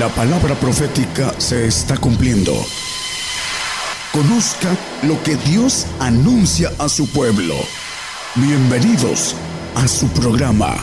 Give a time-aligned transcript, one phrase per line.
[0.00, 2.54] La palabra profética se está cumpliendo.
[4.12, 7.54] Conozca lo que Dios anuncia a su pueblo.
[8.34, 9.36] Bienvenidos
[9.74, 10.74] a su programa,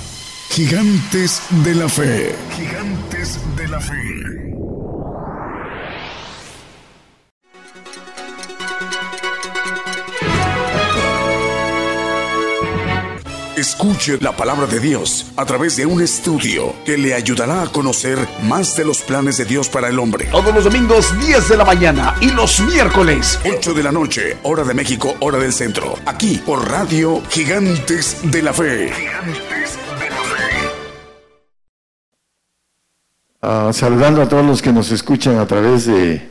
[0.51, 2.35] Gigantes de la Fe.
[2.55, 4.36] Gigantes de la Fe.
[13.57, 18.19] Escuche la palabra de Dios a través de un estudio que le ayudará a conocer
[18.43, 20.25] más de los planes de Dios para el hombre.
[20.25, 24.63] Todos los domingos 10 de la mañana y los miércoles 8 de la noche, hora
[24.63, 25.95] de México, hora del centro.
[26.05, 28.91] Aquí por Radio Gigantes de la Fe.
[28.93, 30.69] Gigantes de la Fe.
[33.41, 36.29] Ah, saludando a todos los que nos escuchan a través de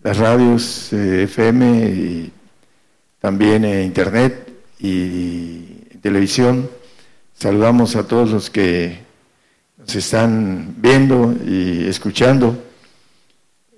[0.00, 2.32] las radios eh, FM y
[3.18, 5.75] también en internet y
[6.06, 6.70] televisión.
[7.34, 9.00] Saludamos a todos los que
[9.76, 12.56] nos están viendo y escuchando.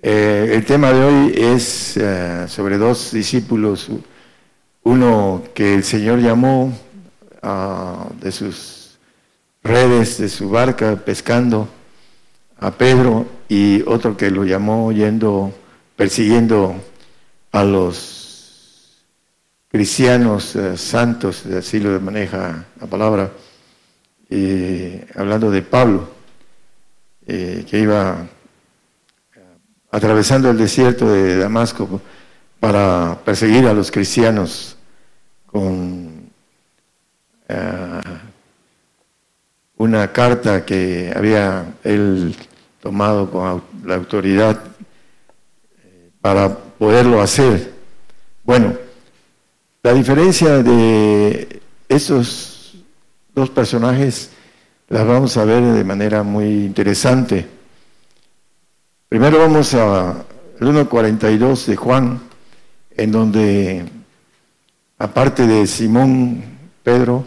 [0.03, 3.89] Eh, el tema de hoy es eh, sobre dos discípulos,
[4.83, 6.71] uno que el Señor llamó
[7.41, 8.99] ah, de sus
[9.63, 11.67] redes, de su barca, pescando
[12.59, 15.51] a Pedro, y otro que lo llamó yendo,
[15.95, 16.75] persiguiendo
[17.51, 18.18] a los
[19.69, 23.31] cristianos eh, santos, así lo maneja la palabra,
[25.15, 26.09] hablando de Pablo,
[27.27, 28.27] eh, que iba
[29.35, 29.39] eh,
[29.91, 32.01] atravesando el desierto de Damasco
[32.59, 34.75] para perseguir a los cristianos
[35.45, 36.19] con
[39.77, 42.35] una carta que había él
[42.79, 44.59] tomado con la autoridad
[46.21, 47.73] para poderlo hacer.
[48.43, 48.75] Bueno,
[49.81, 52.75] la diferencia de estos
[53.33, 54.31] dos personajes
[54.89, 57.47] las vamos a ver de manera muy interesante.
[59.07, 60.25] Primero vamos al
[60.59, 62.21] 1.42 de Juan,
[62.97, 63.85] en donde,
[64.97, 66.43] aparte de Simón
[66.83, 67.23] Pedro,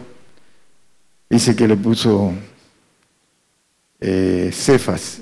[1.29, 2.33] dice que le puso
[3.99, 5.21] eh, Cefas.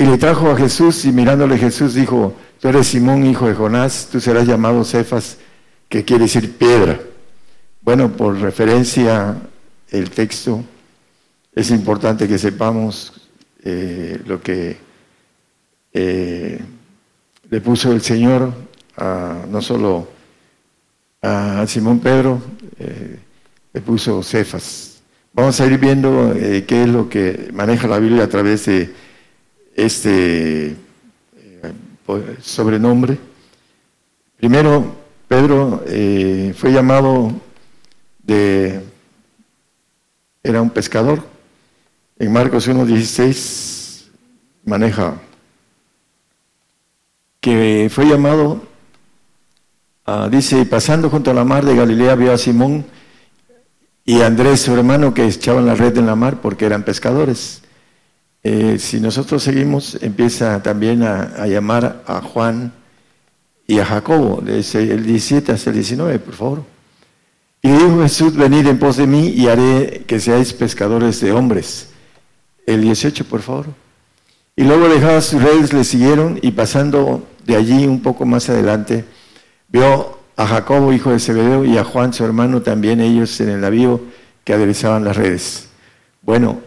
[0.00, 4.08] Y le trajo a Jesús y mirándole Jesús dijo, Tú eres Simón, hijo de Jonás,
[4.10, 5.38] tú serás llamado Cefas,
[5.88, 7.00] que quiere decir piedra.
[7.82, 9.36] Bueno, por referencia
[9.90, 10.62] el texto,
[11.52, 13.28] es importante que sepamos
[13.64, 14.76] eh, lo que
[15.92, 16.60] eh,
[17.50, 18.52] le puso el Señor
[18.96, 20.08] a, no solo
[21.22, 22.40] a Simón Pedro,
[22.78, 23.18] eh,
[23.72, 25.00] le puso Cefas.
[25.32, 29.07] Vamos a ir viendo qué es lo que maneja la Biblia a través de
[29.78, 30.76] este
[32.42, 33.16] sobrenombre.
[34.36, 34.96] Primero,
[35.28, 37.32] Pedro eh, fue llamado
[38.24, 38.82] de,
[40.42, 41.22] era un pescador.
[42.18, 44.08] En Marcos 1.16
[44.64, 45.14] maneja
[47.40, 48.60] que fue llamado,
[50.28, 52.84] dice, pasando junto a la mar de Galilea vio a Simón
[54.04, 57.62] y a Andrés, su hermano, que echaban la red en la mar porque eran pescadores.
[58.42, 62.72] Eh, si nosotros seguimos, empieza también a, llamar a Juan
[63.66, 66.64] y a Jacobo, desde el 17 hasta el 19, por favor.
[67.60, 71.90] Y dijo Jesús, venid en pos de mí y haré que seáis pescadores de hombres.
[72.66, 73.66] El 18, por favor.
[74.54, 79.04] Y luego dejadas sus redes, le siguieron y pasando de allí un poco más adelante,
[79.68, 83.60] vio a Jacobo, hijo de Zebedeo, y a Juan, su hermano, también ellos en el
[83.60, 84.00] navío
[84.44, 85.68] que aderezaban las redes.
[86.22, 86.60] Bueno,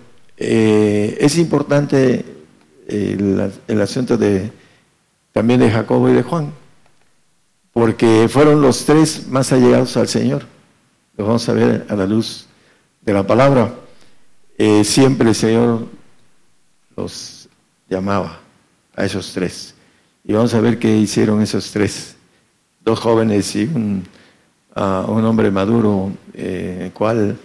[0.43, 2.25] eh, es importante
[2.87, 4.51] el, asunto de,
[5.31, 6.51] también de Jacobo y de Juan,
[7.71, 10.47] porque fueron los tres más allegados al Señor.
[11.15, 12.47] Lo vamos a ver a la luz
[13.01, 13.75] de la palabra.
[14.57, 15.87] Eh, siempre el Señor
[16.97, 17.47] los
[17.87, 18.39] llamaba
[18.95, 19.75] a esos tres.
[20.23, 22.15] Y vamos a ver qué hicieron esos tres.
[22.83, 24.07] Dos jóvenes y un,
[24.75, 27.37] ah, hombre maduro, eh, el cual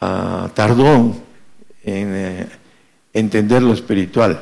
[0.00, 1.29] ah, tardó
[1.82, 2.48] en eh,
[3.12, 4.40] entender lo espiritual,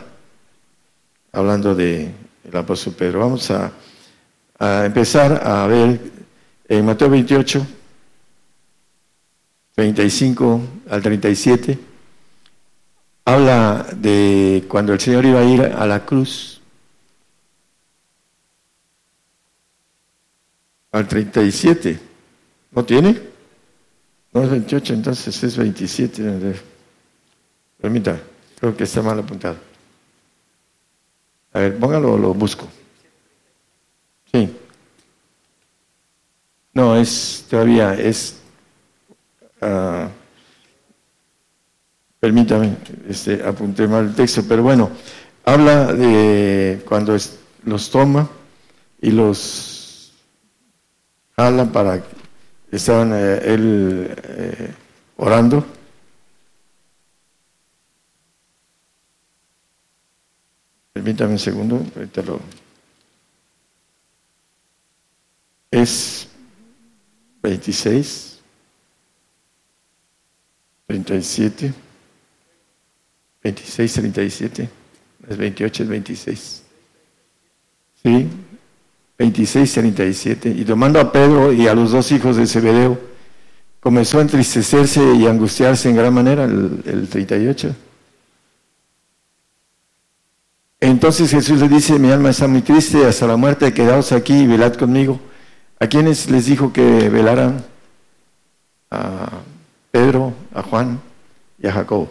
[1.33, 2.11] hablando de
[2.45, 3.21] el apóstol Pedro.
[3.21, 3.73] Vamos a,
[4.85, 6.01] empezar a ver
[6.69, 7.67] en Mateo 28,
[9.75, 11.79] 35 al 37,
[13.25, 16.61] habla de cuando el Señor iba a ir a la cruz.
[20.91, 22.01] Al 37.
[22.73, 23.21] ¿No tiene?
[24.33, 26.78] No es 28, entonces es 27.
[27.81, 28.21] Permítame,
[28.59, 29.57] creo que está mal apuntado.
[31.53, 32.69] A ver, póngalo, lo busco.
[34.33, 34.57] Sí.
[36.75, 38.37] No, es todavía, es
[39.63, 40.09] uh,
[42.21, 42.75] Permítame,
[43.09, 44.91] este, apunté mal el texto, pero bueno,
[45.45, 47.17] habla de cuando
[47.65, 48.29] los toma
[49.01, 50.13] y los
[51.37, 52.03] jala para
[52.73, 54.75] estaban eh, él eh,
[55.17, 55.65] orando.
[60.99, 62.41] Permítame un segundo, ahorita lo.
[65.71, 66.27] Es
[67.41, 68.41] 26,
[70.89, 71.73] 37,
[73.45, 74.69] 26, 37,
[75.29, 76.63] es 28, es 26.
[78.03, 78.27] ¿Sí?
[79.19, 80.49] 26, 37.
[80.49, 82.99] Y tomando a Pedro y a los dos hijos de Zebedeo,
[83.79, 87.73] comenzó a entristecerse y angustiarse en gran manera, el, el 38.
[90.81, 94.47] Entonces Jesús le dice, mi alma está muy triste hasta la muerte, quedaos aquí y
[94.47, 95.19] velad conmigo.
[95.81, 97.65] ¿A quiénes les dijo que velaran?
[98.91, 99.29] A
[99.91, 101.01] Pedro, a Juan
[101.59, 102.09] y a Jacob.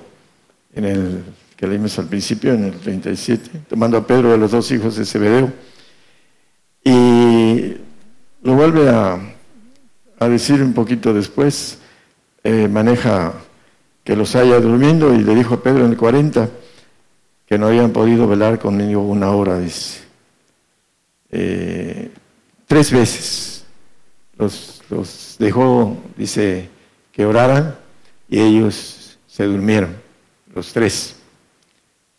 [0.73, 1.23] En el
[1.55, 5.05] que leímos al principio, en el 37, tomando a Pedro de los dos hijos de
[5.05, 5.51] Zebedeo.
[6.83, 7.77] Y
[8.43, 9.17] lo vuelve a,
[10.27, 11.79] decir un poquito después,
[12.43, 13.33] eh, maneja
[14.03, 16.49] que los haya durmiendo y le dijo a Pedro en el 40
[17.47, 20.01] que no habían podido velar conmigo una hora, dice.
[21.31, 22.11] Eh,
[22.67, 23.65] tres veces
[24.37, 26.69] los, dejó, dice,
[27.11, 27.77] que oraran
[28.29, 29.95] y ellos se durmieron,
[30.53, 31.15] los tres.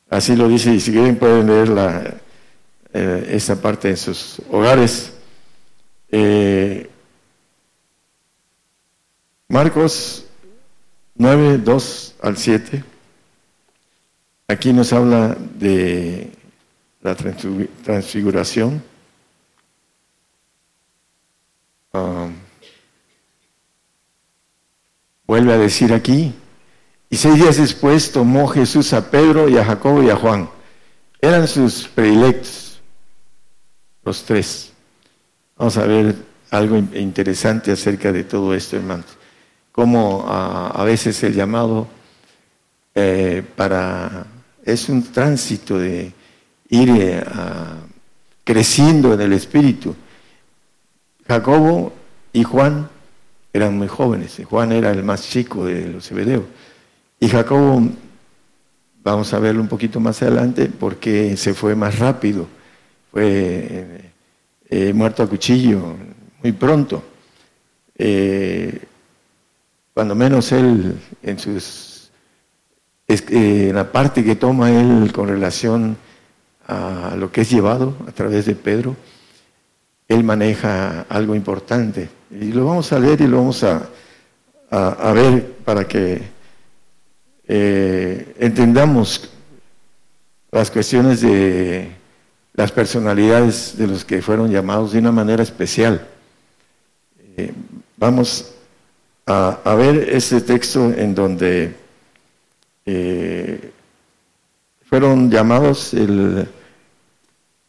[0.08, 2.14] Así lo dice, y si quieren pueden leer la,
[2.94, 5.12] eh, esta parte en sus hogares.
[6.10, 6.88] Eh,
[9.48, 10.24] Marcos
[11.16, 12.84] 9, 2 al 7.
[14.50, 16.32] Aquí nos habla de
[17.02, 18.82] la transfiguración.
[21.92, 22.32] Um,
[25.26, 26.34] vuelve a decir aquí,
[27.10, 30.48] y seis días después tomó Jesús a Pedro y a Jacobo y a Juan.
[31.20, 32.80] Eran sus predilectos,
[34.02, 34.72] los tres.
[35.58, 36.16] Vamos a ver
[36.50, 39.18] algo interesante acerca de todo esto, hermanos.
[39.72, 41.86] Cómo a, veces el llamado
[42.94, 44.37] eh, para
[44.72, 46.12] es un tránsito de
[46.68, 47.24] ir eh,
[48.44, 49.94] creciendo en el espíritu
[51.26, 51.92] Jacobo
[52.32, 52.88] y Juan
[53.52, 54.40] eran muy jóvenes.
[54.48, 56.44] Juan era el más chico de los Zebedeos.
[57.20, 57.82] Y Jacobo,
[59.02, 62.46] vamos a verlo un poquito más adelante, porque se fue más rápido.
[63.10, 64.12] Fue
[64.70, 65.96] eh, muerto a cuchillo
[66.42, 67.02] muy pronto.
[67.96, 68.80] Eh,
[69.92, 71.87] cuando menos él, en sus
[73.08, 75.96] eh, en la parte que toma él con relación
[76.66, 78.94] a lo que es llevado a través de Pedro,
[80.06, 82.08] él maneja algo importante.
[82.30, 83.88] Y lo vamos a leer y lo vamos a,
[85.12, 86.20] ver para que
[87.46, 89.30] eh, entendamos
[90.50, 91.90] las cuestiones de
[92.52, 96.06] las personalidades de los que fueron llamados de una manera especial.
[97.36, 97.52] Eh,
[97.96, 98.52] vamos
[99.26, 101.74] a, ver ese texto en donde
[102.90, 103.70] eh,
[104.88, 106.48] fueron llamados, el,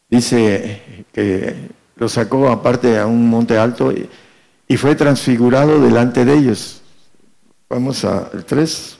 [0.08, 4.08] dice que lo sacó aparte a un monte alto y,
[4.78, 6.80] fue transfigurado delante de ellos.
[7.68, 8.98] Vamos al 3.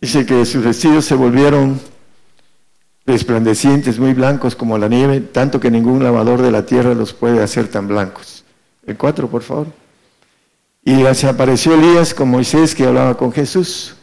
[0.00, 1.80] Dice que sus vestidos se volvieron
[3.06, 7.42] resplandecientes, muy blancos como la nieve, tanto que ningún lavador de la tierra los puede
[7.42, 8.44] hacer tan blancos.
[8.86, 9.83] El 4, por favor.
[10.84, 13.96] Y se apareció Elías con Moisés que hablaba con Jesús.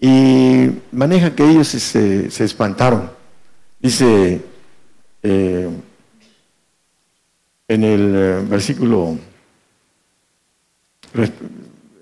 [0.00, 3.10] Y maneja que ellos se espantaron.
[3.80, 4.42] Dice
[5.22, 5.68] eh,
[7.68, 9.18] en el eh, versículo,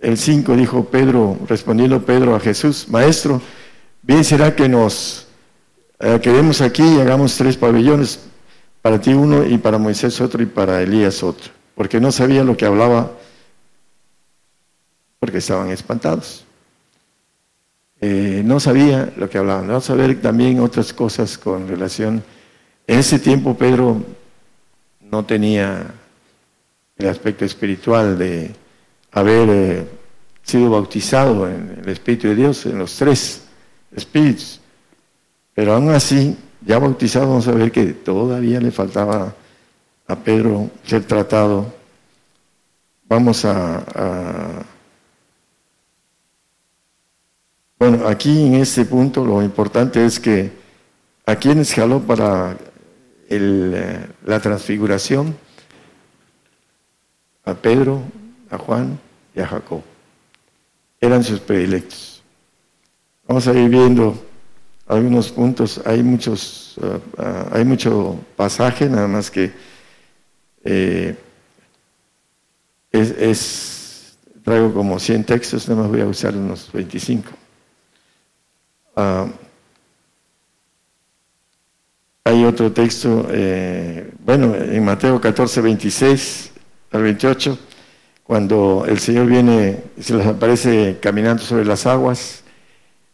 [0.02, 3.40] el 5 dijo Pedro, respondiendo Pedro a Jesús, Maestro,
[4.02, 5.26] bien será que nos
[6.00, 8.20] eh, quedemos aquí y hagamos tres pabellones,
[8.82, 12.58] para ti uno y para Moisés otro y para Elías otro, porque no sabía lo
[12.58, 13.10] que hablaba,
[15.24, 16.44] porque estaban espantados.
[17.98, 19.66] Eh, no sabía lo que hablaban.
[19.68, 22.22] Vamos a ver también otras cosas con relación.
[22.86, 24.02] En ese tiempo Pedro
[25.00, 25.86] no tenía
[26.98, 28.54] el aspecto espiritual de
[29.12, 29.88] haber eh,
[30.42, 33.46] sido bautizado en el Espíritu de Dios, en los tres
[33.96, 34.60] espíritus.
[35.54, 39.34] Pero aún así, ya bautizado, vamos a ver que todavía le faltaba
[40.06, 41.72] a Pedro ser tratado.
[43.08, 44.73] Vamos a
[47.86, 50.50] Bueno, aquí en este punto lo importante es que
[51.26, 52.56] a quienes jaló para
[53.28, 55.36] eh, la transfiguración,
[57.44, 58.00] a Pedro,
[58.48, 58.98] a Juan
[59.36, 59.82] y a Jacob.
[60.98, 62.22] eran sus predilectos.
[63.28, 64.14] Vamos a ir viendo
[64.86, 69.52] algunos puntos, hay muchos, uh, uh, hay mucho pasaje, nada más que
[70.64, 71.14] eh,
[72.90, 77.43] es, traigo como 100 textos, nada más voy a usar unos 25.
[78.96, 79.28] Uh,
[82.26, 86.52] hay otro texto, eh, bueno, en Mateo 14, 26
[86.92, 87.58] al 28,
[88.22, 92.42] cuando el Señor viene, se les aparece caminando sobre las aguas,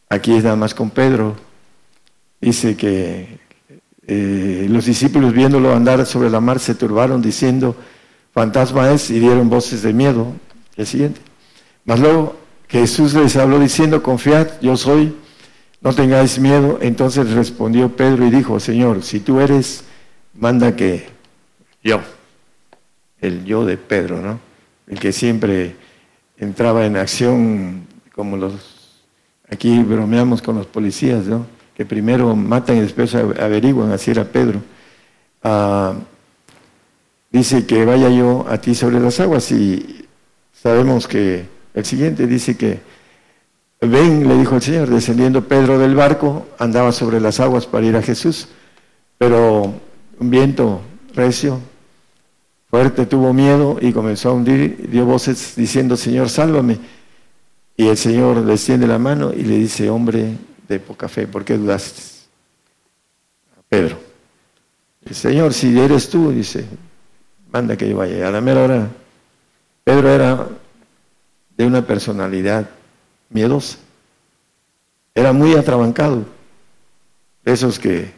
[0.08, 1.34] aquí es nada más con Pedro,
[2.40, 3.40] dice que
[4.06, 7.74] eh, los discípulos viéndolo andar sobre la mar se turbaron diciendo,
[8.32, 10.32] fantasma es, y dieron voces de miedo.
[10.76, 11.20] El siguiente.
[11.84, 12.36] Mas luego
[12.68, 15.14] Jesús les habló diciendo, confiad, yo soy,
[15.80, 16.78] no tengáis miedo.
[16.80, 19.84] Entonces respondió Pedro y dijo, Señor, si tú eres,
[20.34, 21.08] manda que
[21.82, 22.00] yo,
[23.20, 24.40] el yo de Pedro, ¿no?
[24.86, 25.76] El que siempre
[26.36, 29.02] entraba en acción como los,
[29.48, 31.46] aquí bromeamos con los policías, ¿no?
[31.80, 34.60] que primero matan y después averiguan, así era Pedro.
[35.42, 35.94] Ah,
[37.30, 40.06] dice que vaya yo a ti sobre las aguas y
[40.52, 42.80] sabemos que el siguiente dice que
[43.88, 47.96] ven, le dijo el Señor, descendiendo Pedro del barco, andaba sobre las aguas para ir
[47.96, 48.48] a Jesús,
[49.16, 49.72] pero
[50.18, 50.82] un viento
[51.14, 51.60] recio,
[52.68, 56.78] fuerte, tuvo miedo y comenzó a hundir, dio voces diciendo, Señor, sálvame.
[57.76, 60.36] Y el Señor le extiende la mano y le dice, hombre
[60.68, 62.02] de poca fe, ¿por qué dudaste?
[63.58, 63.98] A Pedro.
[65.04, 66.66] El Señor, si eres tú, dice,
[67.50, 68.28] manda que yo vaya.
[68.28, 68.88] A la mera hora,
[69.82, 70.46] Pedro era
[71.56, 72.68] de una personalidad
[73.30, 73.78] miedosa.
[75.14, 76.24] Era muy atrabancado.
[77.44, 78.12] Esos que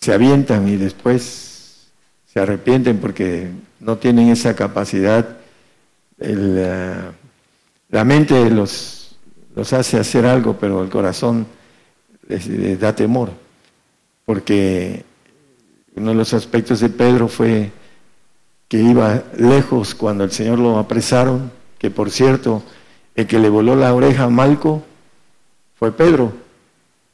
[0.00, 1.88] se avientan y después
[2.26, 3.50] se arrepienten porque
[3.80, 5.38] no tienen esa capacidad.
[6.18, 7.12] la,
[7.88, 8.96] la mente los
[9.56, 11.46] los hace hacer algo, pero el corazón
[12.28, 13.30] les, da temor,
[14.26, 15.02] porque
[15.96, 17.72] uno de los aspectos de Pedro fue
[18.68, 22.62] que iba lejos cuando el Señor lo apresaron, que por cierto,
[23.16, 24.84] el que le voló la oreja a Malco
[25.74, 26.32] fue Pedro.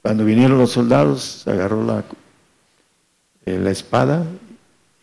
[0.03, 2.05] Cuando vinieron los soldados, agarró la,
[3.47, 4.27] eh, la espada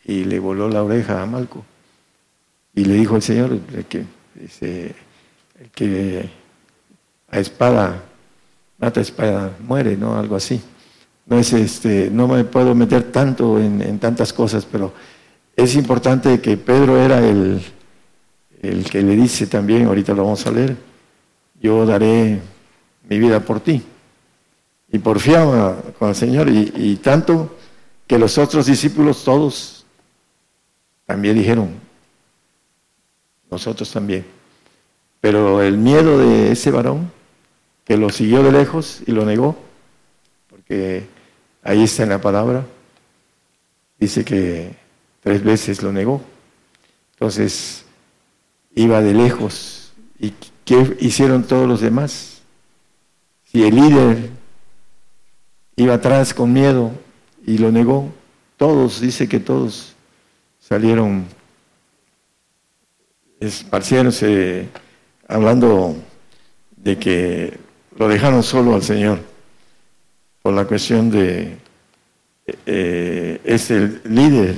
[0.03, 1.63] y le voló la oreja a Malco.
[2.75, 4.93] Y le dijo al Señor que, dice,
[5.73, 6.29] que
[7.29, 8.03] a espada,
[8.77, 10.19] mata espada, muere, ¿no?
[10.19, 10.61] Algo así.
[11.25, 14.93] No es este, no me puedo meter tanto en, tantas cosas, pero
[15.55, 17.61] es importante que Pedro era el,
[18.61, 20.88] el que le dice también, ahorita lo vamos a leer,
[21.59, 22.39] yo daré
[23.07, 23.83] mi vida por ti.
[24.91, 27.55] Y porfiaba con el Señor, y, y tanto
[28.07, 29.85] que los otros discípulos todos
[31.05, 31.69] también dijeron,
[33.49, 34.25] nosotros también.
[35.21, 37.11] Pero el miedo de ese varón
[37.83, 39.57] que lo siguió de lejos y lo negó,
[40.49, 41.07] porque
[41.63, 42.63] ahí está en la palabra,
[43.99, 44.75] dice que
[45.21, 46.21] tres veces lo negó.
[47.13, 47.85] Entonces,
[48.75, 49.78] iba de lejos.
[50.19, 50.33] ¿Y
[50.65, 52.41] qué hicieron todos los demás?
[53.45, 54.29] Si el líder
[55.75, 56.91] iba atrás con miedo
[57.45, 58.11] y lo negó,
[58.57, 59.95] todos, dice que todos
[60.59, 61.25] salieron,
[63.39, 64.67] esparciéndose,
[65.27, 65.95] hablando
[66.75, 67.57] de que
[67.97, 69.19] lo dejaron solo al Señor
[70.41, 71.57] por la cuestión de
[72.65, 74.55] eh, es el líder,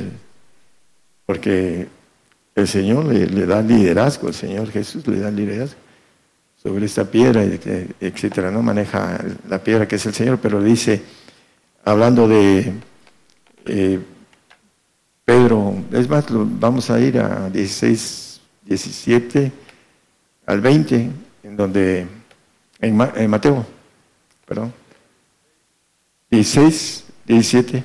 [1.26, 1.88] porque
[2.56, 5.80] el Señor le, da liderazgo, el Señor Jesús le da liderazgo
[6.62, 11.02] sobre esta piedra, etcétera, no maneja la piedra que es el Señor, pero dice,
[11.84, 12.74] hablando de
[13.66, 14.00] eh,
[15.26, 19.52] Pedro, es más, vamos a ir a 16, 17
[20.46, 21.10] al 20,
[21.44, 22.08] en donde
[22.80, 23.66] en, Mateo,
[24.46, 24.74] perdón,
[26.30, 27.84] 16, 17.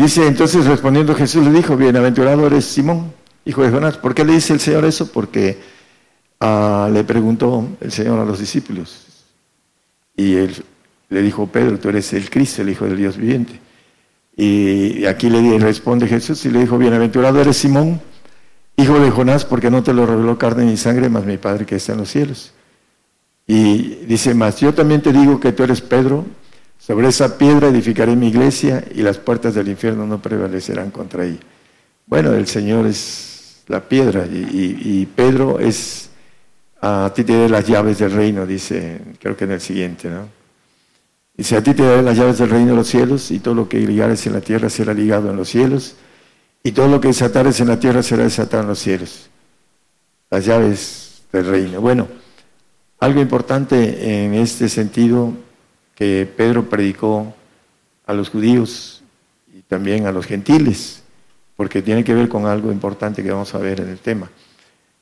[0.00, 3.12] Dice, entonces respondiendo Jesús le dijo, bienaventurado eres Simón,
[3.44, 3.98] hijo de Jonás.
[3.98, 5.12] ¿Por qué le dice el Señor eso?
[5.12, 5.58] Porque
[6.40, 9.06] ah, le preguntó el Señor a los discípulos.
[10.16, 10.56] Y él
[11.10, 13.60] le dijo, Pedro, tú eres el Cristo, el Hijo del Dios viviente.
[14.36, 18.00] Y aquí le responde Jesús y le dijo, bienaventurado eres Simón,
[18.76, 21.76] hijo de Jonás, porque no te lo reveló carne ni sangre, más mi Padre que
[21.76, 22.54] está en los cielos.
[23.46, 26.24] Y dice más, yo también te digo que tú eres Pedro,
[26.80, 31.38] sobre esa piedra edificaré mi iglesia y las puertas del infierno no prevalecerán contra ella.
[32.06, 36.08] Bueno, el Señor es la piedra y, Pedro es,
[36.80, 40.26] a ti te daré las llaves del reino, dice, creo que en el siguiente, ¿no?
[41.36, 43.68] Dice, a ti te daré las llaves del reino de los cielos y todo lo
[43.68, 45.96] que ligares en la tierra será ligado en los cielos
[46.62, 49.30] y todo lo que desatares en la tierra será desatado en los cielos.
[50.30, 51.80] Las llaves del reino.
[51.80, 52.08] Bueno,
[52.98, 55.34] algo importante en este sentido
[56.00, 57.34] que Pedro predicó
[58.06, 59.02] a los judíos
[59.54, 61.02] y también a los gentiles,
[61.56, 64.30] porque tiene que ver con algo importante que vamos a ver en el tema.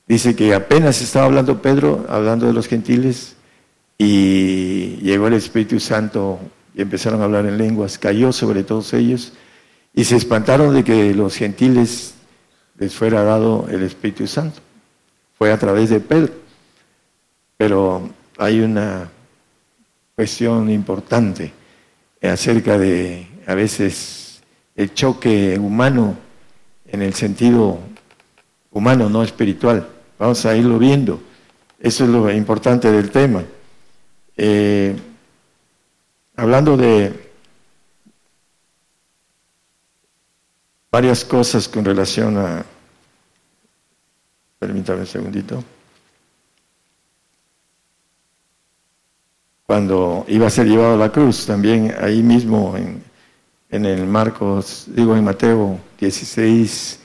[0.08, 3.36] Dice que apenas estaba hablando Pedro, hablando de los gentiles,
[3.96, 6.40] y llegó el Espíritu Santo
[6.74, 9.34] y empezaron a hablar en lenguas, cayó sobre todos ellos
[9.94, 12.14] y se espantaron de que los gentiles
[12.76, 14.58] les fuera dado el Espíritu Santo.
[15.38, 16.32] Fue a través de Pedro.
[17.56, 19.12] Pero hay una
[20.18, 21.52] cuestión importante
[22.20, 24.42] acerca de a veces
[24.74, 26.16] el choque humano
[26.88, 27.78] en el sentido
[28.72, 29.88] humano, no espiritual.
[30.18, 31.22] Vamos a irlo viendo.
[31.78, 33.44] Eso es lo importante del tema.
[34.36, 34.96] Eh,
[36.34, 37.30] hablando de
[40.90, 42.64] varias cosas con relación a...
[44.58, 45.77] Permítame un segundito.
[49.68, 53.04] Cuando iba a ser llevado a la cruz, también ahí mismo en,
[53.70, 56.98] en el Marcos, digo en Mateo 16,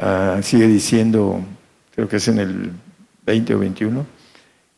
[0.00, 1.40] ah, sigue diciendo,
[1.94, 2.72] creo que es en el
[3.24, 4.06] 20 o 21,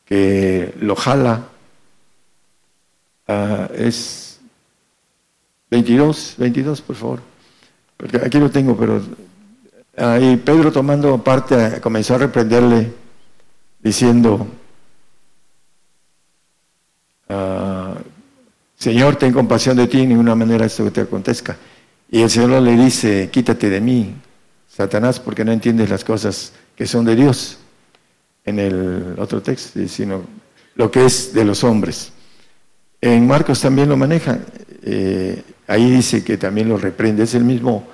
[0.04, 1.48] que lo jala
[3.26, 4.38] Ah, es
[5.70, 7.20] 22, 22, por favor.
[7.96, 9.00] Porque aquí lo tengo, pero
[9.96, 12.92] ahí Pedro tomando parte comenzó a reprenderle
[13.82, 14.46] diciendo,
[18.84, 21.56] Señor, ten compasión de ti, en ninguna manera esto que te acontezca.
[22.10, 24.14] Y el Señor le dice, quítate de mí,
[24.68, 27.56] Satanás, porque no entiendes las cosas que son de Dios.
[28.44, 30.20] En el otro texto, sino
[30.74, 32.12] lo que es de los hombres.
[33.00, 34.38] En Marcos también lo maneja.
[34.82, 37.22] Eh, ahí dice que también lo reprende.
[37.22, 37.86] Es el mismo,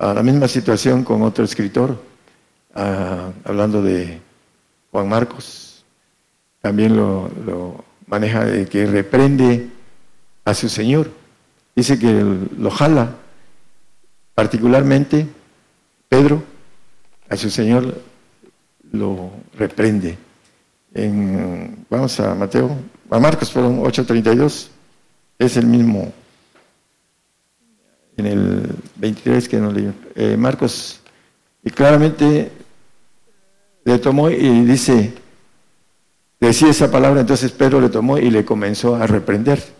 [0.00, 1.96] la misma situación con otro escritor,
[2.74, 4.18] ah, hablando de
[4.90, 5.84] Juan Marcos.
[6.60, 9.70] También lo, maneja de que reprende
[10.44, 11.10] a su Señor.
[11.74, 12.12] Dice que
[12.58, 13.16] lo jala,
[14.34, 15.26] particularmente
[16.08, 16.42] Pedro,
[17.28, 18.00] a su Señor
[18.92, 20.16] lo reprende.
[20.92, 22.76] En, vamos a Mateo
[23.10, 24.68] a Marcos, fueron 8.32,
[25.38, 26.12] es el mismo
[28.16, 29.92] en el 23 que no leí.
[30.14, 31.00] Eh, Marcos,
[31.62, 32.50] y claramente
[33.84, 35.14] le tomó y dice,
[36.40, 39.73] decía esa palabra, entonces Pedro le tomó y le comenzó a reprender.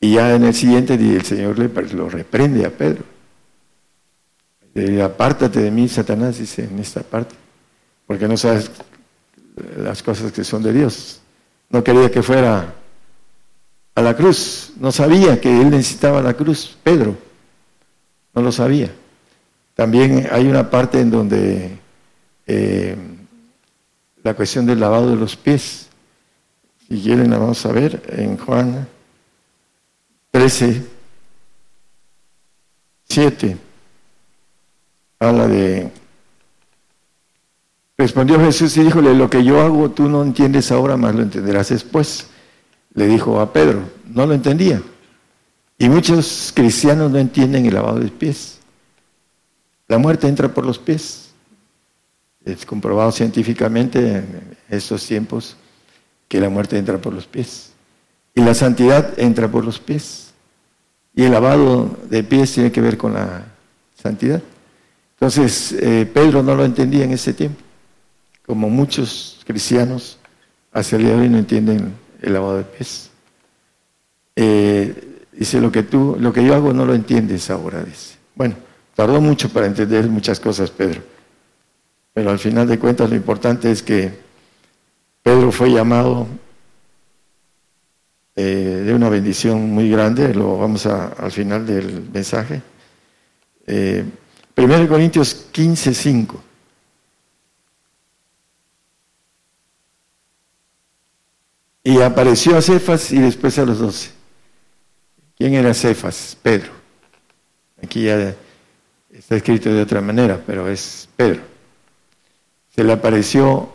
[0.00, 3.04] Y ya en el siguiente el Señor le, lo reprende a Pedro.
[5.02, 7.34] apártate de mí, Satanás, dice en esta parte,
[8.06, 8.70] porque no sabes
[9.78, 11.20] las cosas que son de Dios.
[11.70, 12.74] No quería que fuera
[13.94, 14.72] a la cruz.
[14.78, 17.16] No sabía que él necesitaba la cruz, Pedro.
[18.34, 18.90] No lo sabía.
[19.74, 21.78] También hay una parte en donde
[22.46, 22.96] eh,
[24.22, 25.88] la cuestión del lavado de los pies.
[26.88, 28.86] Si quieren la vamos a ver en Juan
[30.36, 30.84] 13,
[33.08, 33.56] 7.
[35.18, 35.90] Habla de
[37.96, 41.70] Respondió Jesús y díjole, lo que yo hago tú no entiendes ahora, más lo entenderás
[41.70, 42.26] después.
[42.92, 44.82] Le dijo a Pedro, no lo entendía.
[45.78, 48.58] Y muchos cristianos no entienden el lavado de pies.
[49.88, 51.30] La muerte entra por los pies.
[52.44, 55.56] Es comprobado científicamente en estos tiempos
[56.28, 57.72] que la muerte entra por los pies.
[58.34, 60.25] Y la santidad entra por los pies.
[61.16, 63.44] Y el lavado de pies tiene que ver con la
[64.00, 64.40] santidad.
[65.14, 67.66] Entonces, eh, Pedro no lo entendía en ese tiempo
[68.46, 70.18] como muchos cristianos
[70.72, 73.10] hacia el día de hoy no entienden el lavado de pies.
[74.36, 78.16] Eh, dice, lo que tú, lo que yo hago no lo entiendes ahora, dice.
[78.34, 78.54] Bueno,
[78.94, 81.02] tardó mucho para entender muchas cosas, Pedro.
[82.14, 84.12] Pero al final de cuentas lo importante es que
[85.22, 86.26] Pedro fue llamado
[88.38, 92.60] eh, de una bendición muy grande, lo vamos a, al final del mensaje.
[93.66, 94.04] Eh,
[94.54, 96.42] 1 Corintios 15, 5.
[101.84, 104.10] Y apareció a Cefas y después a los doce.
[105.38, 106.36] ¿Quién era Cefas?
[106.42, 106.72] Pedro.
[107.82, 108.34] Aquí ya
[109.10, 111.40] está escrito de otra manera, pero es Pedro.
[112.74, 113.72] Se le apareció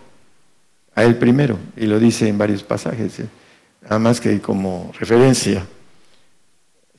[0.93, 3.40] a él primero y lo dice en varios pasajes, ¿eh?
[3.81, 5.65] Nada más que como referencia.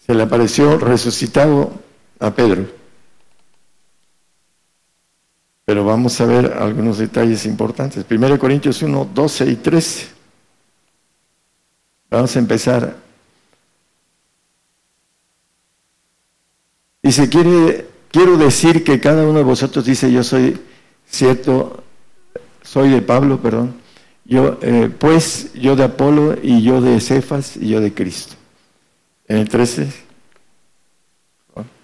[0.05, 1.73] Se le apareció resucitado
[2.19, 2.67] a Pedro.
[5.65, 8.05] Pero vamos a ver algunos detalles importantes.
[8.09, 10.09] 1 Corintios 1, 12 y 13.
[12.11, 12.97] Vamos a empezar.
[17.03, 20.61] Dice, quiere, quiero decir que cada uno de vosotros dice, yo soy
[21.09, 21.83] cierto,
[22.63, 23.82] soy de Pablo, perdón,
[24.33, 28.35] yo, eh, pues yo de Apolo y yo de Cefas y yo de Cristo.
[29.29, 29.93] En el 13,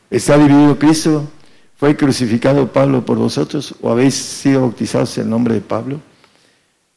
[0.09, 1.29] ¿está dividido Cristo?
[1.77, 6.01] ¿Fue crucificado Pablo por vosotros o habéis sido bautizados en el nombre de Pablo?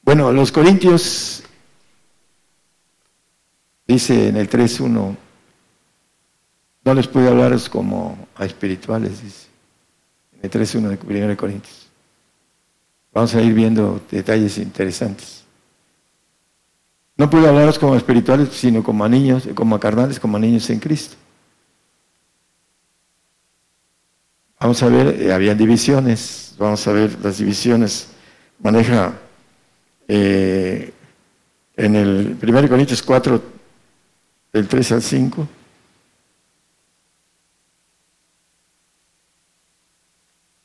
[0.04, 1.44] Bueno, los Corintios,
[3.86, 5.18] dice en el 3.1,
[6.86, 9.48] no les puede hablaros como a espirituales, dice,
[10.32, 11.90] en el 3.1 de 1 Corintios.
[13.14, 15.41] Vamos a ir viendo detalles interesantes.
[17.22, 20.68] No puedo hablaros como espirituales, sino como a niños, como a carnales, como a niños
[20.72, 21.16] en Cristo.
[24.60, 28.08] Vamos a ver, eh, habían divisiones, vamos a ver las divisiones.
[28.58, 29.14] Maneja
[30.08, 30.92] eh,
[31.78, 33.40] en el 1 Corintios 4,
[34.54, 35.48] del 3 al 5.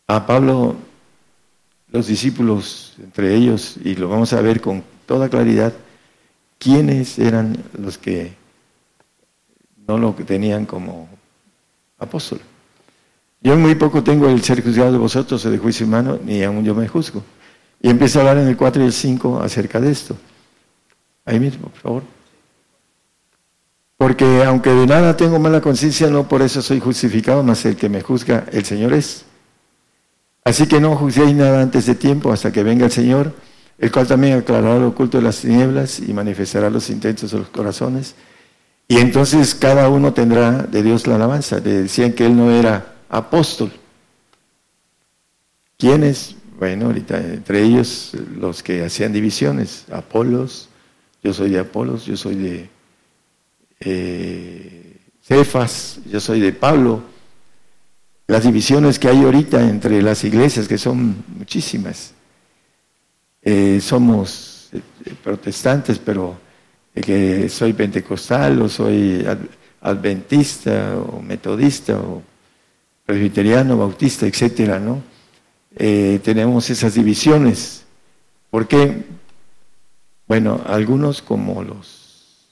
[0.07, 0.75] A Pablo,
[1.88, 5.75] los discípulos, entre ellos, y lo vamos a ver con toda claridad,
[6.66, 8.35] quiénes eran los que
[9.87, 11.09] no lo tenían como
[11.96, 12.40] apóstol.
[13.40, 16.64] Yo muy poco tengo el ser juzgado de vosotros o de juicio humano, ni aún
[16.64, 17.22] yo me juzgo.
[17.81, 20.16] Y empieza a hablar en el 4 y el 5 acerca de esto.
[21.24, 22.02] Ahí mismo, por favor.
[23.96, 27.88] Porque aunque de nada tengo mala conciencia, no por eso soy justificado, más el que
[27.88, 29.24] me juzga, el Señor es.
[30.42, 33.35] Así que no juzguéis nada antes de tiempo hasta que venga el Señor,
[33.78, 37.48] el cual también aclarará lo oculto de las tinieblas y manifestará los intentos de los
[37.48, 38.14] corazones.
[38.88, 41.58] Y entonces cada uno tendrá de Dios la alabanza.
[41.58, 43.72] Le decían que él no era apóstol.
[45.76, 46.36] ¿Quiénes?
[46.58, 50.70] Bueno, ahorita entre ellos los que hacían divisiones, Apolos,
[51.22, 52.70] yo soy de Apolos, yo soy de
[53.80, 57.02] eh, Cefas, yo soy de Pablo.
[58.26, 62.15] Las divisiones que hay ahorita entre las iglesias, que son muchísimas.
[63.48, 64.80] Eh, somos eh,
[65.22, 66.37] protestantes, pero
[66.92, 69.24] que soy pentecostal o soy
[69.82, 72.24] adventista o metodista o
[73.04, 75.00] presbiteriano, bautista, etcétera, ¿no?
[75.76, 77.85] Eh, tenemos esas divisiones.
[78.50, 79.04] ¿Por qué?
[80.26, 82.48] Bueno, algunos como los,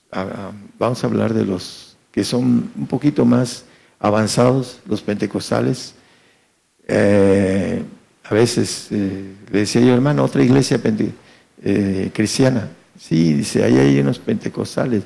[0.79, 3.65] vamos a hablar de los que son un poquito más
[3.99, 5.97] avanzados, los pentecostales.
[6.87, 7.24] Eh,
[8.25, 10.81] a veces eh, le decía yo, hermano, otra iglesia
[12.13, 12.69] cristiana.
[12.99, 15.03] Sí, dice, ahí hay unos pentecostales,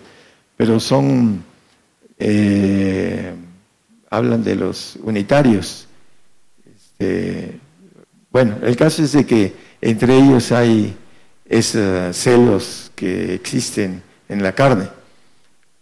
[0.57, 1.43] pero son
[4.11, 5.87] hablan de los unitarios.
[6.67, 7.59] Este,
[8.31, 10.97] bueno, el caso es de que entre ellos hay
[11.49, 14.89] esos celos que existen en la carne,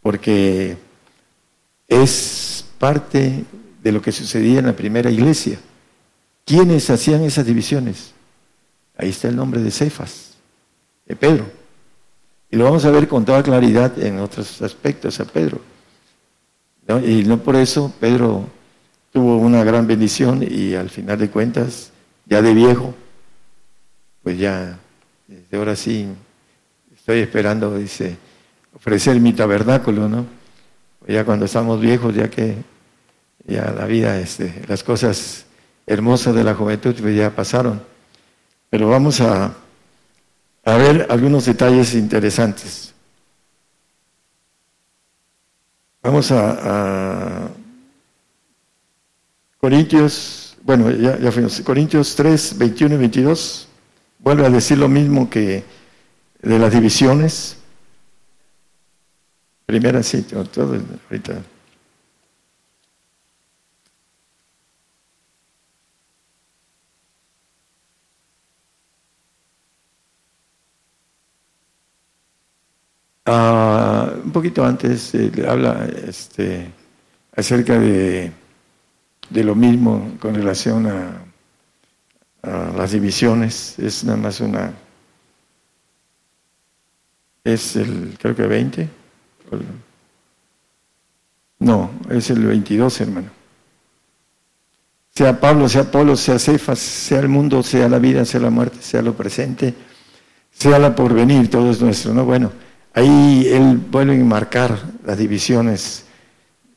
[0.01, 0.77] porque
[1.89, 3.45] es parte
[3.83, 5.59] de lo que sucedía en la primera iglesia.
[6.47, 8.13] ¿Quiénes hacían esas divisiones?
[8.97, 10.37] Ahí está el nombre de Cefas,
[11.05, 11.45] de Pedro.
[12.53, 15.61] Y lo vamos a ver con toda claridad en otros aspectos a Pedro.
[17.05, 18.49] Y no por eso Pedro
[19.13, 21.91] tuvo una gran bendición y al final de cuentas,
[22.27, 22.95] ya de viejo,
[24.23, 24.79] pues ya,
[25.27, 26.07] desde ahora sí,
[26.95, 28.17] estoy esperando, dice,
[28.73, 30.27] ofrecer mi tabernáculo, ¿no?
[31.09, 32.55] Ya cuando estamos viejos, ya que
[33.45, 35.46] ya la vida, este, las cosas
[35.87, 37.81] hermosas de la juventud, pues ya pasaron.
[38.69, 39.55] Pero vamos a,
[40.65, 42.93] a ver algunos detalles interesantes.
[46.03, 47.49] Vamos a,
[49.59, 53.69] Corintios, bueno, ya, fuimos, Corintios 3, 21 y 22,
[54.21, 55.65] vuelve a decir lo mismo que
[56.43, 57.57] de las divisiones.
[59.67, 61.43] Primera sí, todo ahorita.
[73.29, 76.71] Ah, un poquito antes eh, habla este,
[77.35, 78.31] acerca de,
[79.29, 81.23] de, lo mismo con relación a,
[82.77, 83.77] las divisiones.
[83.81, 84.73] Es nada más una.
[87.43, 88.89] Es el, creo que 20.
[91.59, 93.31] No, es el 22, hermano.
[95.13, 98.81] Sea Pablo, sea Polo, sea Cefas, sea el mundo, sea la vida, sea la muerte,
[98.81, 99.75] sea lo presente,
[100.53, 102.25] sea la porvenir, todo es nuestro, ¿no?
[102.25, 102.66] Bueno.
[102.97, 106.07] Ahí él vuelve a enmarcar las divisiones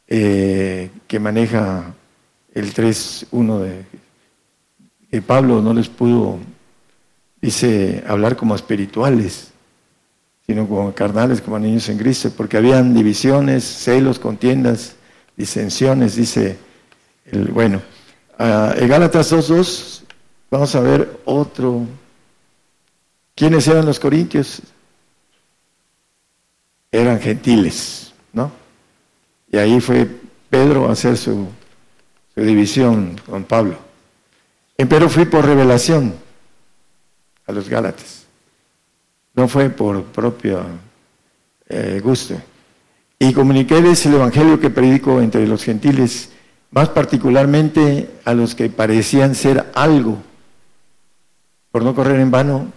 [0.05, 1.95] eh, que maneja
[2.53, 3.85] el 3.1
[5.11, 6.39] de Pablo no les pudo,
[7.41, 9.51] dice, hablar como espirituales,
[10.45, 14.95] sino como carnales, como niños en Cristo, porque habían divisiones, celos, contiendas,
[15.37, 16.57] disensiones, dice
[17.27, 17.81] el bueno.
[18.37, 20.01] Uh, en Gálatas 2.2
[20.51, 21.87] vamos a ver otro
[23.35, 24.61] ¿Quiénes eran los corintios?
[26.91, 28.51] Eran gentiles, ¿no?
[29.51, 30.07] Y ahí fue
[30.49, 31.47] Pedro a hacer su,
[32.35, 33.77] división con Pablo.
[34.75, 36.15] Pero fui por revelación
[37.45, 38.25] a los Gálatas.
[39.33, 40.63] No fue por propio
[41.67, 42.35] eh, gusto.
[43.19, 46.29] Y comuniquéles el evangelio que predico entre los gentiles,
[46.71, 50.17] más particularmente a los que parecían ser algo,
[51.71, 52.71] por no correr en vano.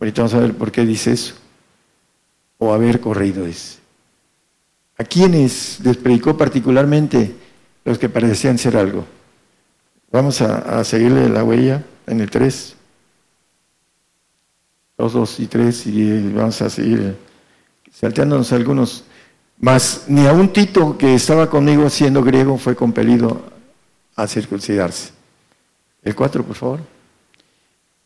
[0.00, 1.39] Ahorita vamos a ver por qué dice eso.
[2.60, 3.80] O haber corrido es.
[4.96, 7.34] ¿A quiénes les predicó particularmente
[7.84, 9.04] los que parecían ser algo?
[10.12, 12.76] Vamos a, seguirle la huella en el 3.
[14.98, 17.16] 2, 2 y 3 y vamos a seguir
[17.90, 19.04] salteándonos algunos.
[19.58, 23.42] Más ni a un Tito que estaba conmigo siendo griego fue compelido
[24.16, 25.12] a circuncidarse.
[26.02, 26.99] El 4, por favor.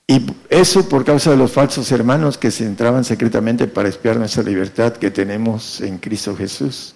[0.07, 4.43] Y eso por causa de los falsos hermanos que se entraban secretamente para espiar nuestra
[4.43, 6.95] libertad que tenemos en Cristo Jesús,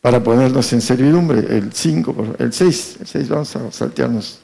[0.00, 1.38] para ponernos en servidumbre.
[1.56, 4.40] El 5, el 6, el 6 vamos a saltearnos.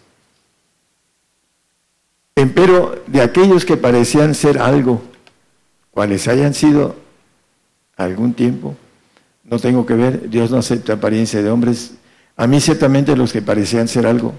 [2.37, 5.03] Empero de aquellos que parecían ser algo,
[5.91, 6.95] cuales hayan sido
[7.97, 8.77] algún tiempo,
[9.43, 11.95] no tengo que ver, Dios no acepta apariencia de hombres.
[12.37, 14.35] A mí ciertamente los que parecían ser algo,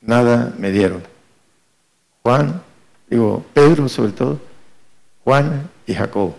[0.00, 1.02] nada me dieron.
[2.22, 2.62] Juan,
[3.12, 4.40] digo, Pedro sobre todo,
[5.24, 6.32] Juan y Jacob.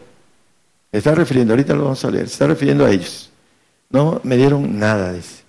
[0.92, 3.32] está refiriendo, ahorita lo vamos a leer, se está refiriendo a ellos.
[3.90, 5.44] No me dieron nada, dice.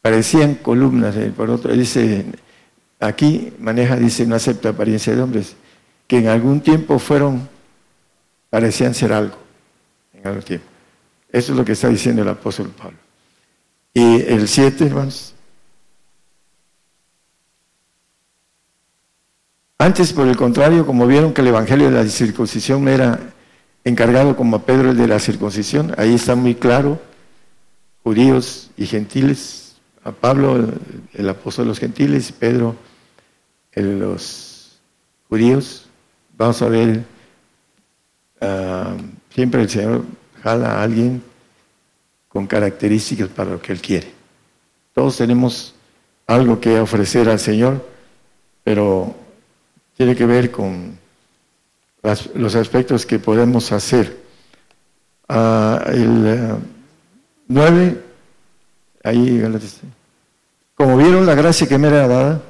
[0.00, 2.24] Parecían columnas, por otro, dice,
[3.00, 5.56] aquí maneja, dice, no acepta apariencia de hombres,
[6.06, 7.46] que en algún tiempo fueron,
[8.48, 9.36] parecían ser algo,
[10.14, 10.66] en algún tiempo.
[11.30, 12.96] Eso es lo que está diciendo el apóstol Pablo.
[13.92, 15.33] Y el 7, hermanos.
[19.84, 23.20] Antes, por el contrario, como vieron que el evangelio de la circuncisión era
[23.84, 26.98] encargado como a Pedro el de la circuncisión, ahí está muy claro,
[28.02, 30.72] judíos y gentiles, a Pablo
[31.12, 32.76] el, apóstol de los gentiles, y Pedro
[33.72, 34.80] el los
[35.28, 35.84] judíos.
[36.38, 37.04] Vamos a ver,
[38.40, 38.96] ah,
[39.34, 40.06] siempre el Señor
[40.42, 41.22] jala a alguien
[42.30, 44.10] con características para lo que Él quiere.
[44.94, 45.74] Todos tenemos
[46.26, 47.86] algo que ofrecer al Señor,
[48.64, 49.22] pero
[49.96, 50.98] tiene que ver con
[52.34, 54.22] los aspectos que podemos hacer.
[55.28, 56.58] Ah, el
[57.48, 58.00] 9, eh,
[59.04, 59.42] ahí,
[60.74, 62.42] como vieron la gracia que me era dada,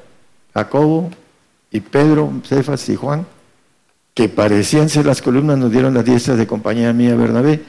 [0.53, 1.11] Jacobo
[1.71, 3.25] y Pedro, Cefas y Juan,
[4.13, 7.61] que parecían ser las columnas, nos dieron las diestras de compañía mía Bernabé,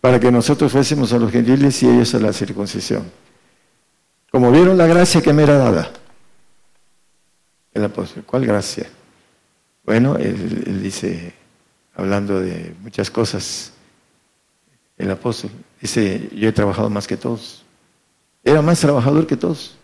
[0.00, 3.10] para que nosotros fuésemos a los gentiles y ellos a la circuncisión.
[4.30, 5.90] Como vieron la gracia que me era dada,
[7.74, 8.88] el apóstol, ¿cuál gracia?
[9.88, 11.32] Bueno, él, dice,
[11.94, 13.72] hablando de muchas cosas,
[14.98, 17.64] el apóstol dice, yo he trabajado más que todos.
[18.44, 19.78] Era más trabajador que todos.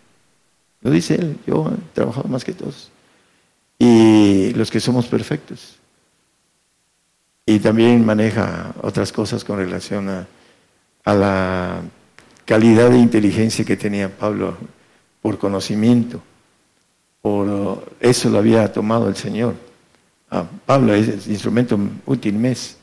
[0.82, 2.90] Lo dice él, yo he trabajado más que todos.
[3.78, 5.78] Y los que somos perfectos
[7.46, 10.26] y también maneja otras cosas con relación a,
[11.14, 11.80] la
[12.44, 14.54] calidad de inteligencia que tenía Pablo
[15.22, 16.20] por conocimiento.
[17.22, 19.72] Por eso lo había tomado el Señor.
[20.34, 22.76] Ah, Pablo es instrumento útil mes,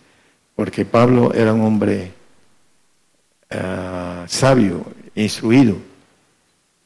[0.55, 2.13] porque Pablo era un hombre
[3.49, 4.85] ah, sabio,
[5.15, 5.75] instruido.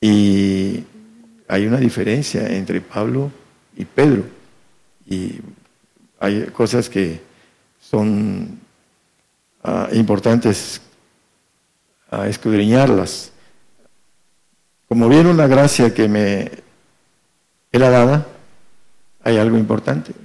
[0.02, 0.84] Y
[1.48, 3.30] hay una diferencia entre Pablo
[3.78, 4.24] y Pedro.
[5.06, 5.40] Y
[6.20, 7.22] hay cosas que
[7.80, 8.60] son
[9.64, 10.82] ah, importantes
[12.10, 13.32] a escudriñarlas.
[14.88, 16.50] Como vieron la gracia que me
[17.72, 18.26] era dada,
[19.24, 20.25] hay algo importante.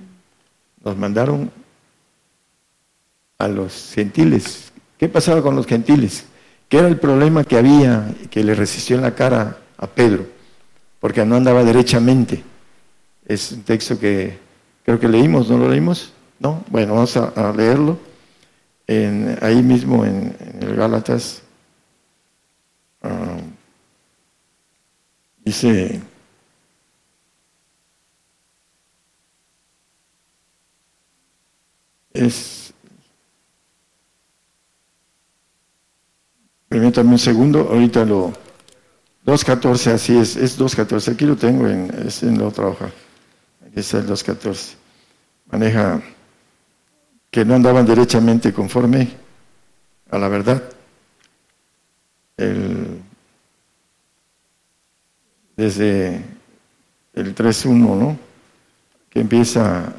[0.84, 1.50] Nos mandaron
[3.38, 4.72] a los gentiles.
[4.98, 6.24] ¿Qué pasaba con los gentiles?
[6.68, 10.26] ¿Qué era el problema que había que le resistió en la cara a Pedro?
[11.00, 12.42] Porque no andaba derechamente.
[13.26, 14.38] Es un texto que
[14.84, 16.12] creo que leímos, ¿no lo leímos?
[16.38, 16.64] ¿No?
[16.68, 17.98] Bueno, vamos a, leerlo.
[18.86, 21.42] En, ahí mismo en, el Gálatas.
[23.02, 23.38] Ah,
[25.44, 26.00] dice.
[32.20, 32.74] Es.
[36.68, 38.32] Permítame un segundo, ahorita lo.
[39.24, 42.90] 2.14, así es, es 2.14, aquí lo tengo en, es en la otra hoja.
[43.66, 44.74] Aquí está el 2.14.
[45.50, 46.02] Maneja
[47.30, 49.08] que no andaban derechamente conforme
[50.10, 50.62] a la verdad.
[55.56, 56.24] desde
[57.12, 58.18] el 3.1, ¿no?
[59.10, 59.92] que empieza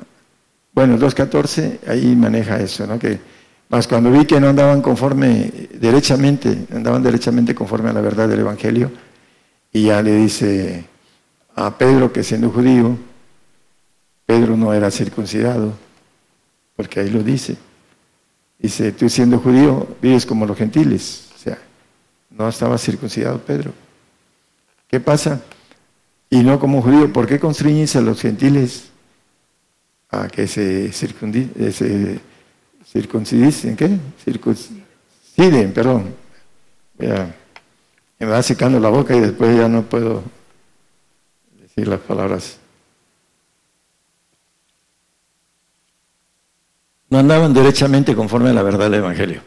[0.73, 2.97] bueno, 2.14, ahí maneja eso, ¿no?
[2.97, 3.19] Que
[3.69, 8.39] más cuando vi que no andaban conforme, derechamente, andaban derechamente conforme a la verdad del
[8.39, 8.91] Evangelio,
[9.71, 10.85] y ya le dice
[11.55, 12.97] a Pedro que siendo judío,
[14.25, 15.73] Pedro no era circuncidado,
[16.75, 17.57] porque ahí lo dice.
[18.59, 21.29] Dice, tú siendo judío vives como los gentiles.
[21.35, 21.57] O sea,
[22.29, 23.73] no estaba circuncidado Pedro.
[24.87, 25.41] ¿Qué pasa?
[26.29, 28.90] Y no como judío, ¿por qué constriñes a los gentiles
[30.11, 30.91] a que se, eh,
[31.71, 32.19] se
[32.85, 33.75] circuncidisen?
[33.75, 33.97] ¿Qué?
[34.23, 36.13] Circunciden, perdón.
[38.19, 40.23] me va secando la boca y después ya no puedo
[41.59, 42.61] decir las palabras.
[47.11, 49.41] no andaban derechamente conforme a la verdad del Evangelio.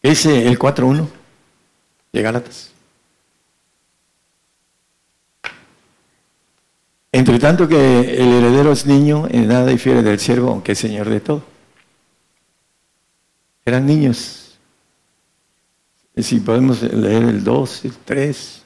[0.00, 1.08] Ese el 4.1
[2.12, 2.70] de Gálatas.
[7.12, 11.08] Entre tanto que el heredero es niño, en nada difiere del siervo, aunque es señor
[11.08, 11.42] de todo.
[13.64, 14.58] Eran niños.
[16.16, 18.62] Si podemos leer el 2, el 3.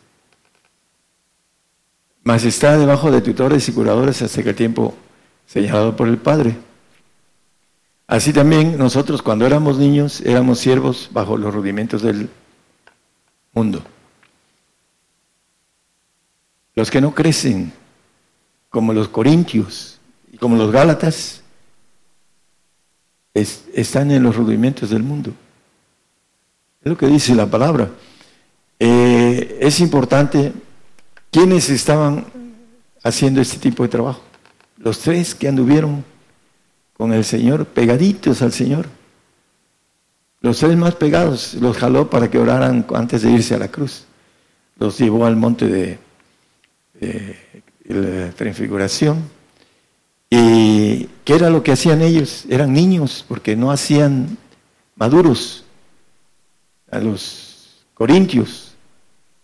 [2.25, 4.95] Mas está debajo de tutores y curadores hasta que el tiempo
[5.47, 6.57] señalado por el Padre.
[8.07, 12.29] Así también nosotros cuando éramos niños éramos siervos bajo los rudimentos del
[13.53, 13.83] mundo.
[16.75, 17.73] Los que no crecen,
[18.75, 20.01] como los corintios
[20.33, 21.43] y como los gálatas,
[23.33, 25.33] están en los rudimentos del mundo.
[26.83, 27.89] Es lo que dice la palabra.
[28.81, 30.53] Eh, es importante
[31.31, 32.27] quiénes estaban
[33.05, 34.23] haciendo este tipo de trabajo.
[34.79, 36.05] Los tres que anduvieron
[36.97, 38.89] con el Señor, pegaditos al Señor.
[40.41, 44.05] Los tres más pegados los jaló para que oraran antes de irse a la cruz.
[44.81, 45.99] Los llevó al monte de,
[47.85, 49.23] la transfiguración.
[50.31, 52.45] ¿Y qué era lo que hacían ellos?
[52.49, 54.37] Eran niños, porque no hacían
[54.97, 55.65] maduros
[56.91, 58.75] a los corintios.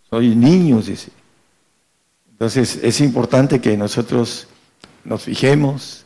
[0.09, 1.11] Soy niños, dice.
[2.31, 4.48] Entonces es importante que nosotros
[5.05, 6.05] nos fijemos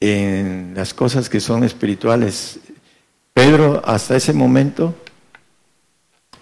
[0.00, 2.60] en las cosas que son espirituales.
[3.32, 4.94] Pedro hasta ese momento,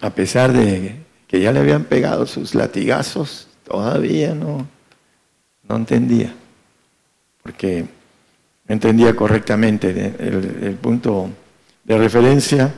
[0.01, 4.67] a pesar de que ya le habían pegado sus latigazos, todavía no,
[5.71, 6.33] no entendía,
[7.41, 7.85] porque
[8.67, 11.29] entendía correctamente el, el punto
[11.83, 12.73] de referencia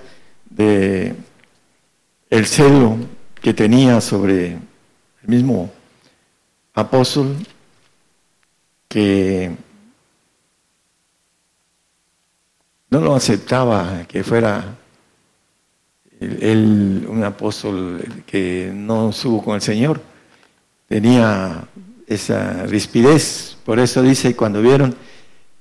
[0.49, 1.15] de
[2.29, 2.97] el celo
[3.41, 5.71] que tenía sobre el mismo
[6.73, 7.35] apóstol
[8.87, 9.51] que
[12.89, 14.77] no lo aceptaba que fuera
[16.19, 20.01] él un apóstol que no subo con el Señor.
[20.87, 21.67] Tenía
[22.07, 23.57] esa rispidez.
[23.65, 24.95] Por eso dice, cuando vieron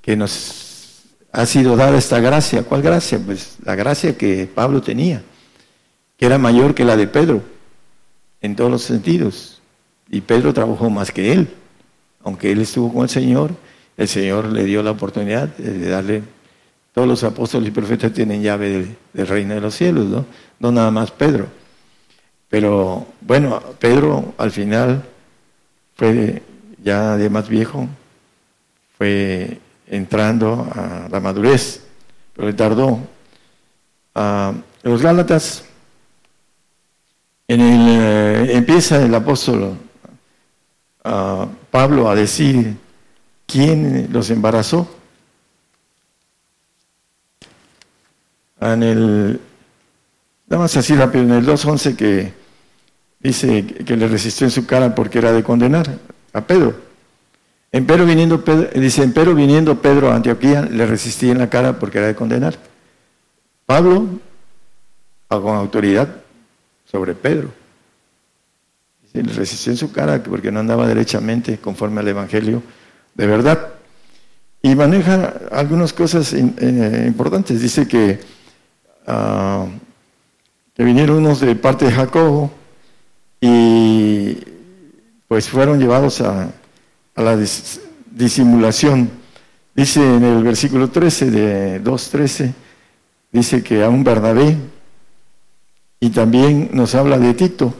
[0.01, 3.19] que nos ha sido dada esta gracia, ¿cuál gracia?
[3.19, 5.23] Pues la gracia que Pablo tenía,
[6.17, 7.41] que era mayor que la de Pedro,
[8.41, 9.61] en todos los sentidos.
[10.09, 11.47] Y Pedro trabajó más que él
[12.23, 13.51] aunque él estuvo con el Señor,
[13.97, 16.23] el Señor le dio la oportunidad de darle,
[16.93, 20.25] todos los apóstoles y profetas tienen llave del, reino de los cielos, ¿no?
[20.59, 21.47] No nada más Pedro.
[22.49, 25.03] Pero bueno, Pedro al final
[25.95, 26.41] fue
[26.83, 27.87] ya de más viejo,
[28.97, 31.81] fue entrando a la madurez,
[32.35, 32.99] pero le tardó.
[34.15, 34.53] a
[34.83, 35.63] los Gálatas,
[37.47, 39.77] en el, eh, empieza el apóstol
[41.03, 42.75] a Pablo a decir
[43.45, 44.87] quién los embarazó.
[48.59, 49.41] En el,
[50.47, 52.42] nada más así rápido, en el 2.11 que
[53.23, 55.87] dice que le resistió en su cara porque era de condenar
[56.33, 56.75] a Pedro.
[57.71, 58.43] Empero viniendo
[58.75, 62.55] dice, empero viniendo Pedro a Antioquía, le resistí en la cara porque era de condenar.
[63.65, 64.07] Pablo,
[65.29, 66.07] con autoridad
[66.85, 67.63] sobre Pedro
[69.21, 72.63] le resistió en su cara porque no andaba derechamente conforme al Evangelio
[73.13, 73.69] de verdad.
[74.61, 77.61] Y maneja algunas cosas eh, importantes.
[77.61, 77.87] Dice
[79.05, 79.65] ah,
[80.73, 82.51] que vinieron unos de parte de Jacobo
[83.45, 84.37] y
[85.27, 86.49] pues fueron llevados a,
[87.13, 87.37] a la
[88.09, 89.09] disimulación.
[89.75, 92.53] Dice en el versículo 13 de 2.13,
[93.33, 94.55] dice que a un Bernabé,
[95.99, 97.73] y también nos habla de Tito,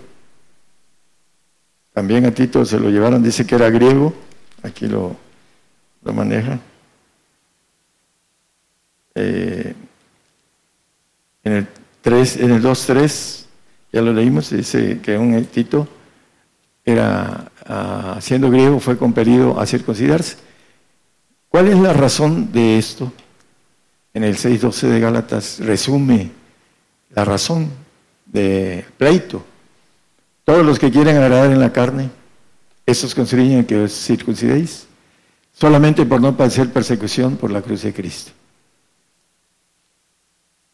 [1.94, 4.14] también a Tito se lo llevaron, dice que era griego,
[4.64, 5.16] aquí lo,
[6.04, 6.60] lo maneja.
[9.16, 9.74] Eh,
[11.46, 11.68] en el
[12.02, 13.43] 3, en el 2.3,
[13.94, 15.88] ya lo leímos, dice que un Tito
[16.84, 20.38] era, ah, siendo griego, fue compelido a circuncidarse.
[21.48, 23.14] ¿Cuál es la razón de esto?
[24.16, 26.32] En el 6.12 de Gálatas resume
[27.14, 27.70] la razón
[28.26, 29.46] de pleito.
[30.44, 32.10] Todos los que quieren agradar en la carne,
[32.88, 34.88] esos constriñen que os circuncidéis,
[35.54, 38.32] solamente por no padecer persecución por la cruz de Cristo.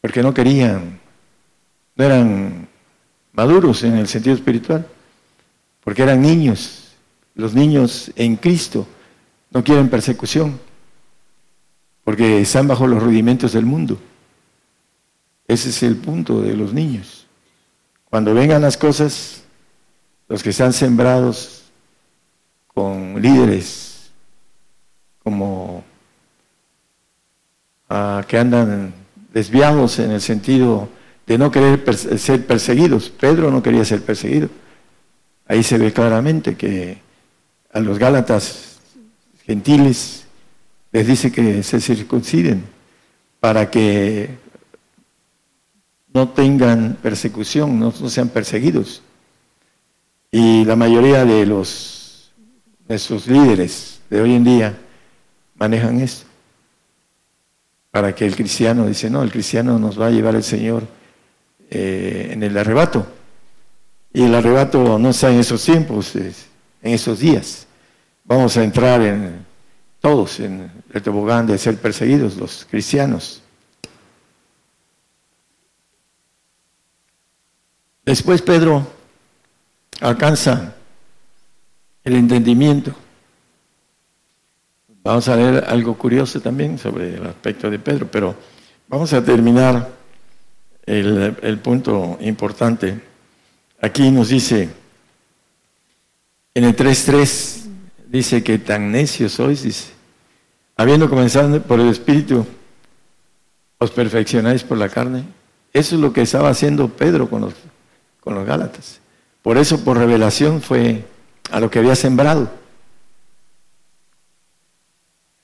[0.00, 0.98] Porque no querían,
[1.94, 2.59] no eran
[3.32, 4.86] maduros en el sentido espiritual,
[5.82, 6.92] porque eran niños.
[7.34, 8.86] Los niños en Cristo
[9.50, 10.58] no quieren persecución,
[12.04, 13.98] porque están bajo los rudimentos del mundo.
[15.46, 17.26] Ese es el punto de los niños.
[18.08, 19.42] Cuando vengan las cosas,
[20.28, 21.64] los que están sembrados
[22.68, 24.10] con líderes
[25.22, 25.84] como
[27.88, 28.94] ah, que andan
[29.32, 30.88] desviados en el sentido
[31.30, 33.08] de no querer ser perseguidos.
[33.08, 34.48] Pedro no quería ser perseguido.
[35.46, 36.98] Ahí se ve claramente que
[37.72, 38.80] a los Gálatas
[39.46, 40.24] gentiles
[40.90, 42.64] les dice que se circunciden
[43.38, 44.38] para que
[46.12, 49.00] no tengan persecución, no, sean perseguidos.
[50.32, 52.32] Y la mayoría de los
[52.88, 54.78] de sus líderes de hoy en día
[55.54, 56.26] manejan esto.
[57.92, 60.98] Para que el cristiano dice, no, el cristiano nos va a llevar el Señor
[61.70, 63.06] eh, en el arrebato.
[64.12, 66.34] Y el arrebato no está en esos tiempos, en
[66.82, 67.66] esos días.
[68.24, 69.46] Vamos a entrar en
[70.00, 73.42] todos en el tobogán de ser perseguidos, los cristianos.
[78.04, 78.84] Después Pedro
[80.00, 80.74] alcanza
[82.02, 82.94] el entendimiento.
[85.02, 88.34] Vamos a ver algo curioso también sobre el aspecto de Pedro, pero
[88.88, 89.99] vamos a terminar
[90.86, 93.00] el, punto importante.
[93.80, 94.68] Aquí nos dice,
[96.54, 97.66] en el 3.3,
[98.08, 99.92] dice que tan necios sois, dice,
[100.76, 102.46] habiendo comenzado por el Espíritu,
[103.78, 105.24] os perfeccionáis por la carne.
[105.72, 107.54] Eso es lo que estaba haciendo Pedro con los
[108.20, 109.00] con los Gálatas.
[109.42, 111.04] Por eso, por revelación, fue
[111.50, 112.50] a lo que había sembrado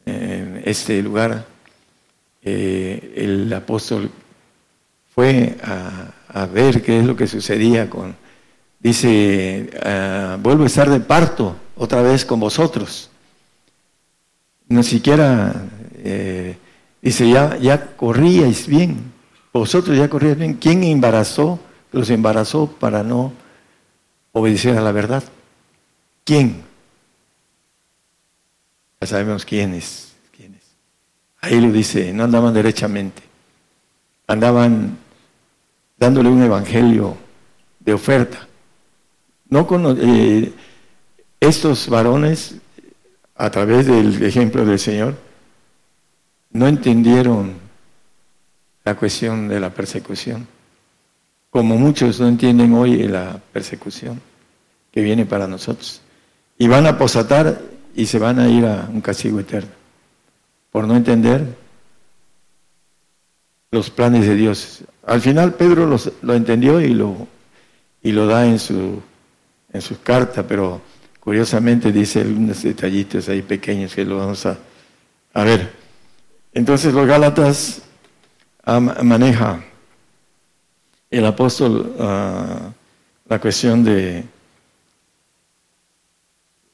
[0.04, 1.46] en este lugar.
[2.42, 4.10] Eh, el apóstol
[5.16, 8.14] fue a, ver qué es lo que sucedía con,
[8.78, 13.10] dice, ah, vuelvo a estar de parto otra vez con vosotros.
[14.68, 15.52] No siquiera,
[15.96, 16.56] eh,
[17.02, 19.12] dice, ya, ya corríais bien,
[19.52, 20.54] vosotros ya corríais bien.
[20.54, 21.58] ¿Quién embarazó
[21.96, 23.32] los embarazó para no
[24.32, 25.24] obedecer a la verdad.
[26.24, 26.62] ¿Quién?
[29.00, 30.14] Ya sabemos quiénes.
[30.36, 30.62] quiénes.
[31.40, 33.22] Ahí lo dice, no andaban derechamente.
[34.26, 34.98] Andaban
[35.96, 37.16] dándole un evangelio
[37.80, 38.46] de oferta.
[39.48, 40.52] No con, eh,
[41.40, 42.56] estos varones,
[43.36, 45.14] a través del ejemplo del Señor,
[46.50, 47.54] no entendieron
[48.84, 50.46] la cuestión de la persecución
[51.56, 54.20] como muchos no entienden hoy la persecución
[54.92, 56.02] que viene para nosotros.
[56.58, 57.62] Y van a posatar
[57.94, 59.70] y se van a ir a un castigo eterno
[60.70, 61.56] por no entender
[63.76, 64.84] los planes de Dios.
[65.06, 67.28] Al final Pedro lo entendió y lo,
[68.02, 69.02] y lo da en su,
[69.70, 70.80] en su carta, pero
[71.20, 74.56] curiosamente dice algunos detallitos ahí pequeños que lo vamos a,
[75.34, 75.70] a ver.
[76.54, 77.82] Entonces los Gálatas
[79.02, 79.62] maneja
[81.10, 82.72] el apóstol ah,
[83.28, 84.24] la cuestión de,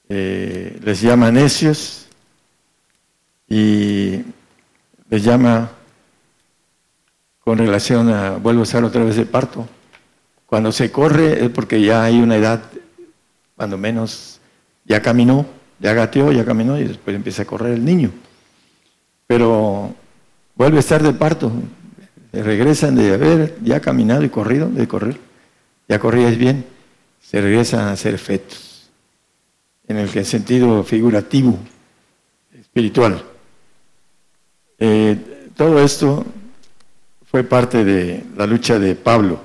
[0.08, 2.06] eh, les llama necios
[3.48, 4.22] y
[5.10, 5.81] les llama
[7.44, 9.66] con relación a, vuelvo a usar otra vez el parto,
[10.46, 12.62] cuando se corre es porque ya hay una edad,
[13.56, 14.40] cuando menos
[14.84, 15.46] ya caminó,
[15.80, 18.10] ya gateó, ya caminó y después empieza a correr el niño.
[19.26, 19.94] Pero
[20.54, 21.50] vuelve a estar de parto,
[22.32, 25.18] regresan de haber ya caminado y corrido, de correr,
[25.88, 26.64] ya corrías bien,
[27.20, 28.90] se regresan a ser fetos,
[29.88, 31.58] en el sentido figurativo,
[32.52, 33.22] espiritual.
[34.78, 36.24] Eh, todo esto
[37.32, 39.40] fue parte de la lucha de Pablo.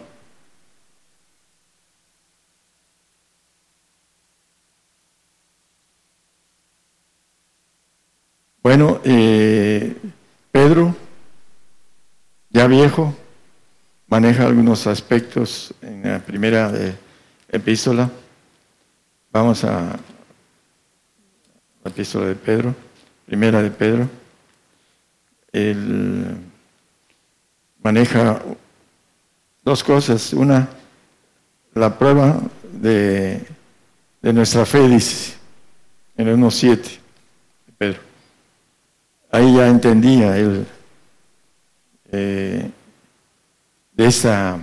[8.62, 9.96] Bueno, eh,
[10.52, 10.94] Pedro
[12.50, 13.16] ya viejo,
[14.08, 16.70] maneja algunos aspectos en la primera
[17.48, 18.12] epístola.
[19.32, 19.98] Vamos a
[21.86, 22.76] la epístola de Pedro,
[23.26, 24.10] primera de Pedro.
[25.54, 26.47] Él
[27.88, 28.42] maneja
[29.64, 30.34] dos cosas.
[30.34, 30.68] Una,
[31.74, 32.40] la prueba
[32.72, 33.46] de
[34.22, 35.36] de nuestra fe, dice,
[36.18, 37.00] en el 1.7,
[37.78, 38.00] Pedro.
[39.32, 40.66] Ahí ya entendía él
[42.12, 42.70] eh,
[43.94, 44.58] de esa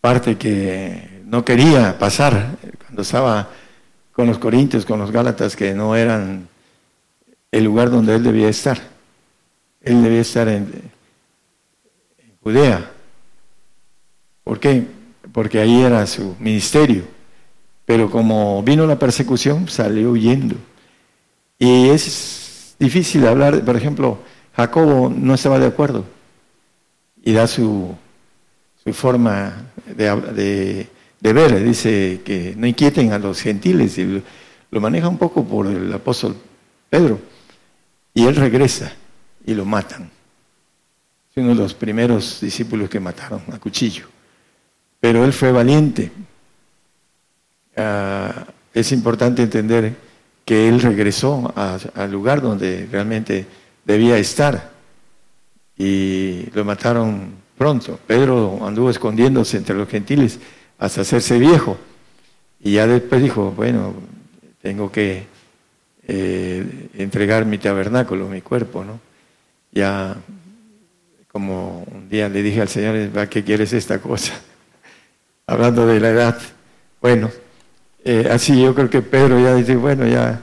[0.00, 3.48] parte que no quería pasar cuando estaba
[4.12, 6.48] con los Corintios, con los Gálatas, que no eran
[7.52, 8.78] el lugar donde él debía estar.
[9.80, 10.90] Él debía estar en,
[12.48, 12.90] Judea.
[14.42, 14.82] ¿Por qué?
[15.32, 17.02] Porque ahí era su ministerio.
[17.84, 20.56] Pero como vino la persecución, salió huyendo.
[21.58, 24.20] Y es difícil hablar, por ejemplo,
[24.56, 26.06] Jacobo no estaba de acuerdo
[27.22, 27.94] y da su,
[28.94, 30.88] forma de,
[31.20, 34.22] ver, dice que no inquieten a los gentiles y
[34.70, 36.34] lo maneja un poco por el apóstol
[36.88, 37.20] Pedro.
[38.14, 38.90] Y él regresa
[39.44, 40.10] y lo matan.
[41.30, 44.06] Es uno de los primeros discípulos que mataron a cuchillo.
[45.00, 46.10] Pero él fue valiente.
[47.76, 49.94] Ah, es importante entender
[50.44, 53.46] que él regresó al lugar donde realmente
[53.84, 54.70] debía estar
[55.76, 57.98] y lo mataron pronto.
[58.06, 60.40] Pedro anduvo escondiéndose entre los gentiles
[60.78, 61.76] hasta hacerse viejo
[62.60, 63.94] y ya después dijo, bueno,
[64.62, 65.26] tengo que
[66.06, 69.00] eh, entregar mi tabernáculo, mi cuerpo, ¿no?
[69.70, 70.16] Ya
[71.38, 74.32] como un día le dije al Señor, ¿para qué quieres esta cosa?
[75.46, 76.38] Hablando de la edad.
[77.00, 77.30] Bueno,
[78.04, 80.40] eh, así yo creo que Pedro ya dice, bueno, ya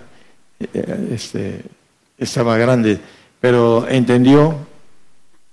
[0.73, 1.63] eh,
[2.17, 3.01] estaba grande,
[3.41, 4.55] pero entendió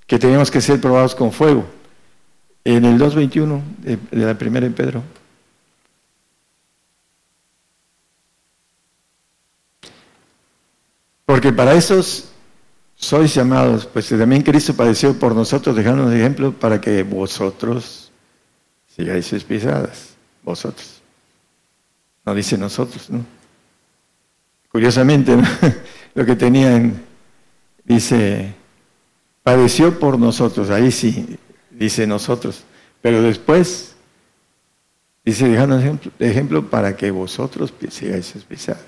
[0.07, 1.67] que teníamos que ser probados con fuego.
[2.65, 5.03] En el 2.21 de, de la primera en Pedro,
[11.25, 12.32] Porque para esos
[13.03, 18.13] sois llamados, pues también Cristo padeció por nosotros, dejándonos ejemplo para que vosotros
[18.87, 20.15] sigáis sus pisadas.
[20.45, 21.03] Vosotros.
[22.25, 23.25] No dice nosotros, ¿no?
[24.71, 25.37] Curiosamente,
[26.15, 27.03] lo que tenían,
[27.85, 28.55] dice,
[29.43, 31.37] padeció por nosotros, ahí sí,
[31.71, 32.63] dice nosotros,
[33.01, 33.97] pero después,
[35.25, 38.87] dice, dejándonos ejemplo para que vosotros sigáis sus pisadas.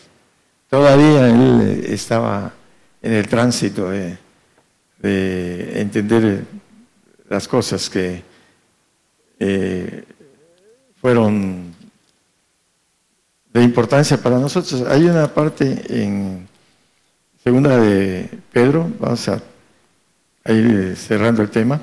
[0.71, 2.53] Todavía él estaba
[3.05, 4.19] en el tránsito de,
[5.03, 6.47] entender
[7.29, 8.23] las cosas que
[9.39, 10.05] eh,
[10.99, 11.75] fueron
[13.53, 14.81] de importancia para nosotros.
[14.89, 16.49] Hay una parte en
[17.43, 19.43] segunda de Pedro, vamos a,
[20.51, 21.83] ir cerrando el tema.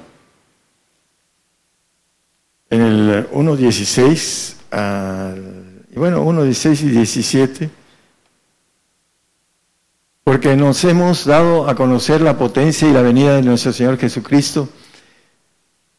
[2.71, 4.55] En el 1.16,
[5.91, 7.80] y bueno, 1.16 y 17
[10.23, 14.69] porque nos hemos dado a conocer la potencia y la venida de nuestro Señor Jesucristo,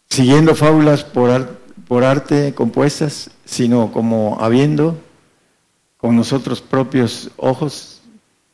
[0.09, 1.59] siguiendo fábulas por,
[1.89, 4.97] por arte compuestas, sino como habiendo
[5.97, 8.01] con nosotros propios ojos,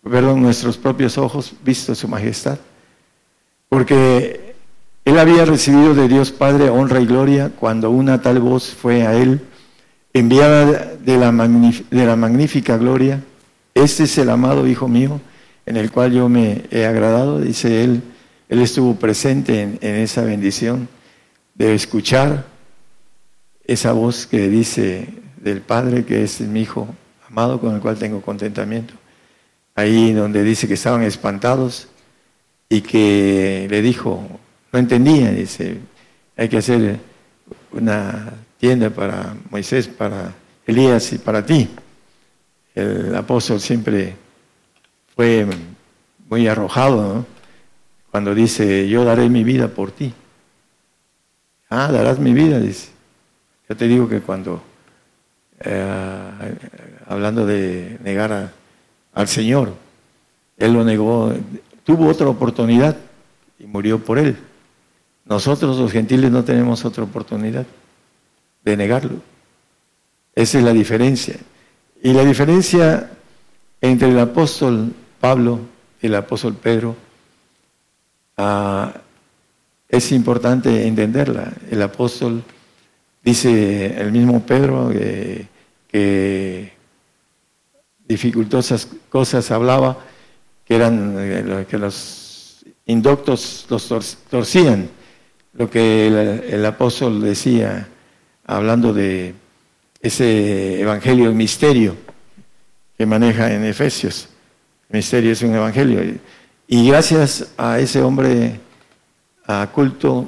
[0.03, 2.59] perdón, nuestros propios ojos visto su majestad.
[3.69, 4.55] Porque
[5.05, 9.14] él había recibido de Dios Padre honra y gloria cuando una tal voz fue a
[9.14, 9.43] él,
[10.14, 13.23] enviada de la, de la magnífica gloria.
[13.75, 15.21] Este es el amado Hijo mío
[15.69, 18.03] en el cual yo me he agradado, dice él,
[18.49, 20.89] él estuvo presente en, esa bendición
[21.55, 22.47] de escuchar
[23.66, 26.89] esa voz que dice del Padre, que es mi Hijo
[27.29, 28.95] amado, con el cual tengo contentamiento.
[29.75, 31.89] Ahí donde dice que estaban espantados
[32.71, 34.27] y que le dijo,
[34.73, 35.77] no entendía, dice,
[36.35, 36.99] hay que hacer
[37.73, 40.33] una tienda para Moisés, para
[40.66, 41.69] Elías y para ti.
[42.75, 44.28] El apóstol siempre
[45.19, 45.45] fue
[46.29, 47.27] muy arrojado,
[48.12, 50.14] cuando dice, yo daré mi vida por ti.
[51.69, 52.91] Ah, darás mi vida, dice.
[53.69, 54.62] Yo te digo que cuando,
[55.59, 56.55] eh,
[57.09, 58.53] hablando de negar
[59.12, 59.75] al Señor,
[60.57, 61.35] Él lo negó,
[61.83, 62.97] tuvo otra oportunidad
[63.59, 64.37] y murió por Él.
[65.25, 67.66] Nosotros los gentiles no tenemos otra oportunidad
[68.62, 69.16] de negarlo.
[70.37, 71.35] Esa es la diferencia.
[72.05, 73.11] Y la diferencia
[73.81, 75.61] entre el apóstol Pablo,
[76.01, 76.97] el apóstol Pedro,
[78.37, 78.93] ah,
[79.89, 81.53] es importante entenderla.
[81.71, 82.43] El apóstol
[83.23, 86.79] dice, el mismo Pedro, que
[88.09, 89.99] dificultosas cosas hablaba,
[90.64, 94.89] que eran eh, que los indoctos los torcían,
[95.53, 96.07] lo que
[96.51, 97.89] el, apóstol decía,
[98.47, 99.35] hablando de
[100.01, 101.97] ese evangelio, el misterio
[102.97, 104.29] que maneja en Efesios.
[104.89, 106.18] Misterio es un evangelio.
[106.66, 108.61] Y gracias a ese hombre
[109.47, 110.26] a culto,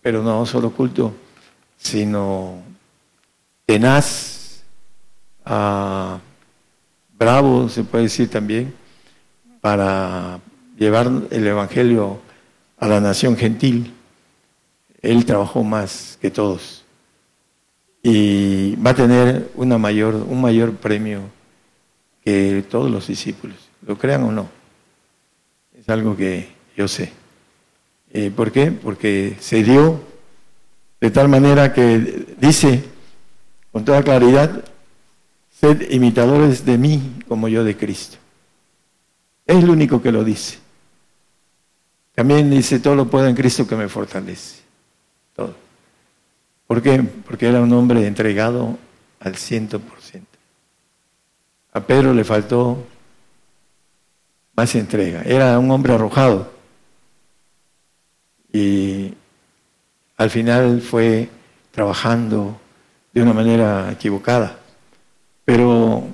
[0.00, 1.14] pero no solo culto,
[1.76, 2.62] sino
[3.66, 4.62] tenaz,
[7.18, 8.74] bravo, se puede decir también,
[9.60, 10.40] para
[10.78, 12.20] llevar el Evangelio
[12.78, 13.94] a la nación gentil.
[15.00, 16.84] Él trabajó más que todos
[18.02, 21.22] y va a tener una mayor, un mayor premio
[22.24, 23.56] que todos los discípulos,
[23.86, 24.48] lo crean o no.
[25.78, 27.12] Es algo que yo sé.
[28.12, 28.70] Eh, ¿Por qué?
[28.70, 30.00] Porque se dio
[31.00, 32.84] de tal manera que dice
[33.72, 34.64] con toda claridad,
[35.50, 38.18] sed imitadores de mí como yo de Cristo.
[39.46, 40.58] Es el único que lo dice.
[42.14, 44.60] También dice, todo lo puedo en Cristo que me fortalece.
[45.34, 45.54] Todo.
[46.66, 47.02] ¿Por qué?
[47.02, 48.78] Porque era un hombre entregado
[49.20, 50.28] al ciento por ciento.
[51.72, 52.86] A Pedro le faltó
[54.54, 55.22] más entrega.
[55.22, 56.52] Era un hombre arrojado.
[58.52, 59.14] Y
[60.16, 61.28] al final fue
[61.70, 62.60] trabajando
[63.12, 64.58] de una manera equivocada.
[65.44, 66.04] Pero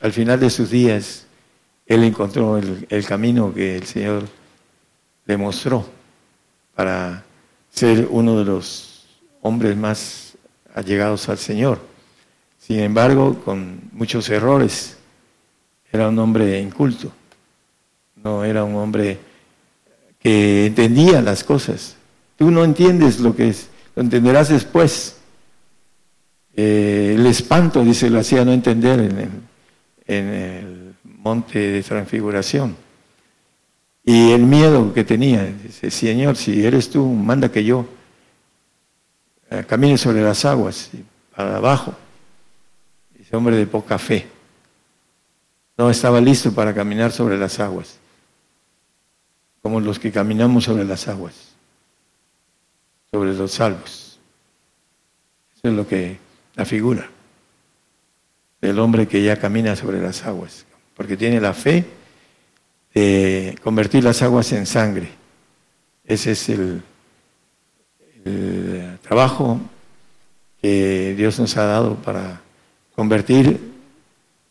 [0.00, 1.26] al final de sus días,
[1.86, 4.24] él encontró el, camino que el Señor
[5.26, 5.86] le mostró
[6.74, 7.24] para
[7.70, 9.06] ser uno de los
[9.42, 10.36] hombres más
[10.74, 11.80] allegados al Señor.
[12.58, 14.96] Sin embargo, con muchos errores,
[15.92, 17.12] era un hombre inculto,
[18.24, 19.18] no era un hombre
[20.18, 21.96] que entendía las cosas.
[22.36, 25.16] Tú no entiendes lo que es, lo entenderás después.
[26.56, 29.30] Eh, el espanto, dice, lo hacía no entender en el,
[30.06, 32.76] en el monte de transfiguración.
[34.04, 37.86] Y el miedo que tenía, dice, Señor, si eres tú, manda que yo
[39.50, 40.90] eh, camine sobre las aguas,
[41.34, 41.94] para abajo.
[43.16, 44.26] Dice, hombre de poca fe.
[45.76, 47.98] No estaba listo para caminar sobre las aguas,
[49.64, 51.54] como los que caminamos sobre las aguas,
[53.10, 54.18] sobre los salvos.
[55.56, 56.18] Eso es lo que
[56.54, 57.08] la figura
[58.60, 61.86] del hombre que ya camina sobre las aguas, porque tiene la fe
[62.92, 65.08] de convertir las aguas en sangre.
[66.04, 66.82] Ese es el,
[69.00, 69.62] trabajo
[70.60, 72.42] que Dios nos ha dado para
[72.94, 73.72] convertir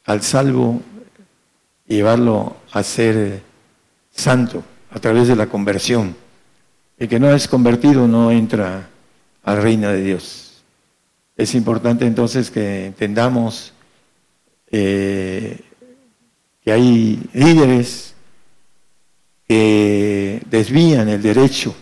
[0.06, 0.82] al salvo
[1.88, 3.44] y llevarlo a ser
[4.10, 6.16] santo a través de la conversión.
[6.98, 8.90] El que no es convertido no entra
[9.44, 10.64] al reino de Dios.
[11.36, 13.74] Es importante entonces que entendamos
[14.72, 15.60] eh,
[16.64, 18.14] que hay líderes
[19.48, 21.76] que desvían el derecho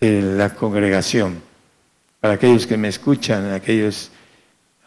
[0.00, 1.42] de la congregación.
[2.20, 4.10] Para aquellos que me escuchan, aquellos,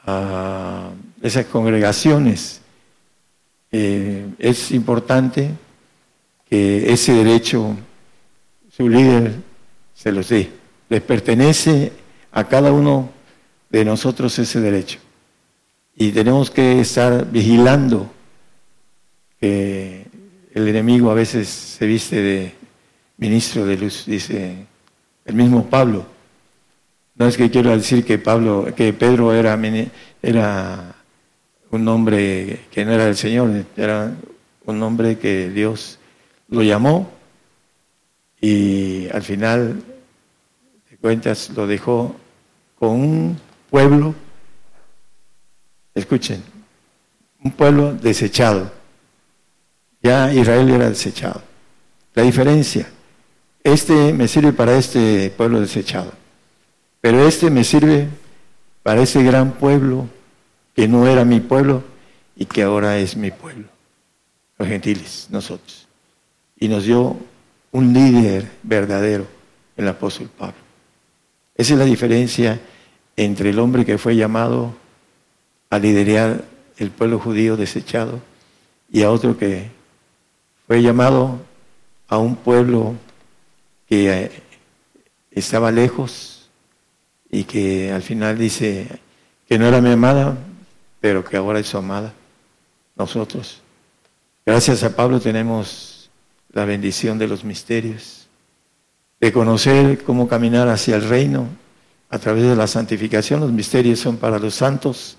[0.08, 0.92] uh,
[1.22, 2.62] esas congregaciones,
[3.72, 5.52] eh, es importante
[6.52, 7.78] que ese derecho
[8.76, 9.36] su líder
[9.96, 10.50] se los dé.
[10.90, 11.94] Les pertenece
[12.34, 13.10] a cada uno
[13.70, 15.00] de nosotros ese derecho.
[15.96, 18.12] Y tenemos que estar vigilando
[19.40, 20.06] que
[20.54, 22.54] el enemigo a veces se viste de
[23.16, 24.66] ministro de luz, dice
[25.24, 26.06] el mismo Pablo.
[27.16, 29.58] No es que quiero decir que Pablo, que Pedro era,
[30.22, 30.96] era
[31.70, 34.14] un hombre que no era del Señor, era
[34.66, 36.00] un hombre que Dios
[36.52, 37.10] lo llamó
[38.40, 39.84] y al final
[40.90, 42.16] de cuentas lo dejó
[42.78, 43.40] con un
[43.70, 44.14] pueblo,
[45.96, 46.44] escuchen,
[47.44, 48.80] un pueblo desechado
[50.02, 51.42] ya Israel era desechado.
[52.14, 52.88] La diferencia,
[53.64, 56.12] este me sirve para este pueblo desechado,
[57.00, 58.10] pero este me sirve
[58.84, 60.10] para ese gran pueblo
[60.76, 61.84] que no era mi pueblo
[62.36, 63.68] y que ahora es mi pueblo,
[64.58, 65.81] los gentiles, nosotros.
[66.62, 67.18] Y nos dio
[67.72, 69.26] un líder verdadero,
[69.76, 70.56] el apóstol Pablo.
[71.56, 72.60] Esa es la diferencia
[73.16, 74.74] entre el hombre que fue llamado
[75.70, 76.46] a liderar
[76.78, 78.20] el pueblo judío desechado
[78.92, 79.70] y a otro que
[80.68, 81.40] fue llamado
[82.08, 82.96] a un pueblo
[83.88, 84.32] que eh,
[85.32, 86.50] estaba lejos
[87.30, 88.88] y que al final dice
[89.48, 90.38] que no era mi amada,
[91.00, 92.14] pero que ahora es su amada,
[92.96, 93.62] nosotros.
[94.46, 95.91] Gracias a Pablo tenemos
[96.52, 98.28] la bendición de los misterios,
[99.20, 101.48] de conocer cómo caminar hacia el reino
[102.10, 103.40] a través de la santificación.
[103.40, 105.18] Los misterios son para los santos,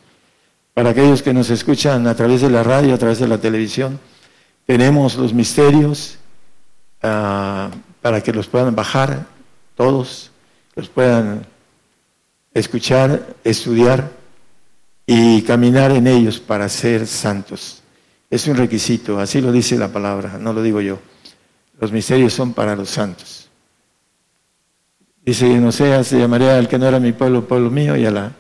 [0.74, 3.98] para aquellos que nos escuchan a través de la radio, a través de la televisión
[4.66, 6.18] tenemos los misterios
[7.02, 7.70] ah,
[8.00, 9.26] para que los puedan bajar
[9.76, 10.30] todos,
[10.74, 11.46] los puedan
[12.54, 14.10] escuchar, estudiar
[15.06, 17.82] y caminar en ellos para ser santos.
[18.30, 20.98] Es un requisito, así lo dice la palabra, no lo digo yo.
[21.82, 23.48] Los misterios son para los santos.
[25.24, 28.12] Dice, no sea, se llamaría al que no era mi pueblo, pueblo mío, y a
[28.12, 28.32] la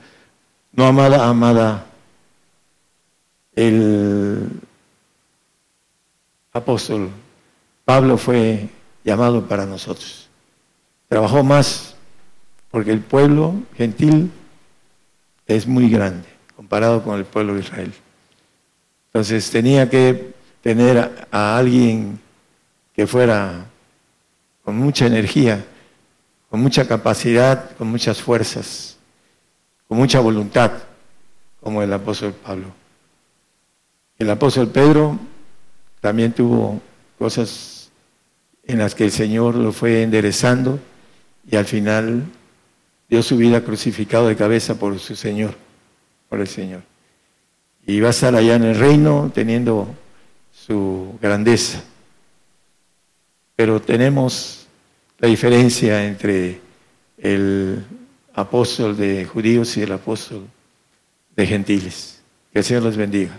[0.70, 1.86] no amada, amada
[3.56, 4.48] el
[6.52, 7.10] apóstol
[7.84, 8.68] Pablo fue
[9.02, 10.28] llamado para nosotros.
[11.08, 11.96] Trabajó más
[12.70, 14.30] porque el pueblo gentil
[15.48, 17.92] es muy grande comparado con el pueblo de Israel.
[19.06, 20.32] Entonces tenía que
[20.62, 22.20] tener a, alguien
[22.94, 23.66] que fuera
[24.64, 25.64] con mucha energía,
[26.50, 28.96] con mucha capacidad, con muchas fuerzas,
[29.88, 30.72] con mucha voluntad,
[31.60, 32.66] como el apóstol Pablo.
[34.18, 35.18] El apóstol Pedro
[36.00, 36.80] también tuvo
[37.18, 37.90] cosas
[38.64, 40.78] en las que el Señor lo fue enderezando
[41.50, 42.24] y al final
[43.08, 45.54] dio su vida crucificado de cabeza por su Señor,
[46.28, 46.82] por el Señor.
[47.86, 49.88] Y va a estar allá en el reino teniendo
[50.52, 51.82] su grandeza.
[53.56, 54.66] Pero tenemos
[55.18, 56.60] la diferencia entre
[57.18, 57.84] el
[58.34, 60.46] apóstol de judíos y el apóstol
[61.36, 62.20] de gentiles.
[62.52, 63.38] Que el Señor los bendiga.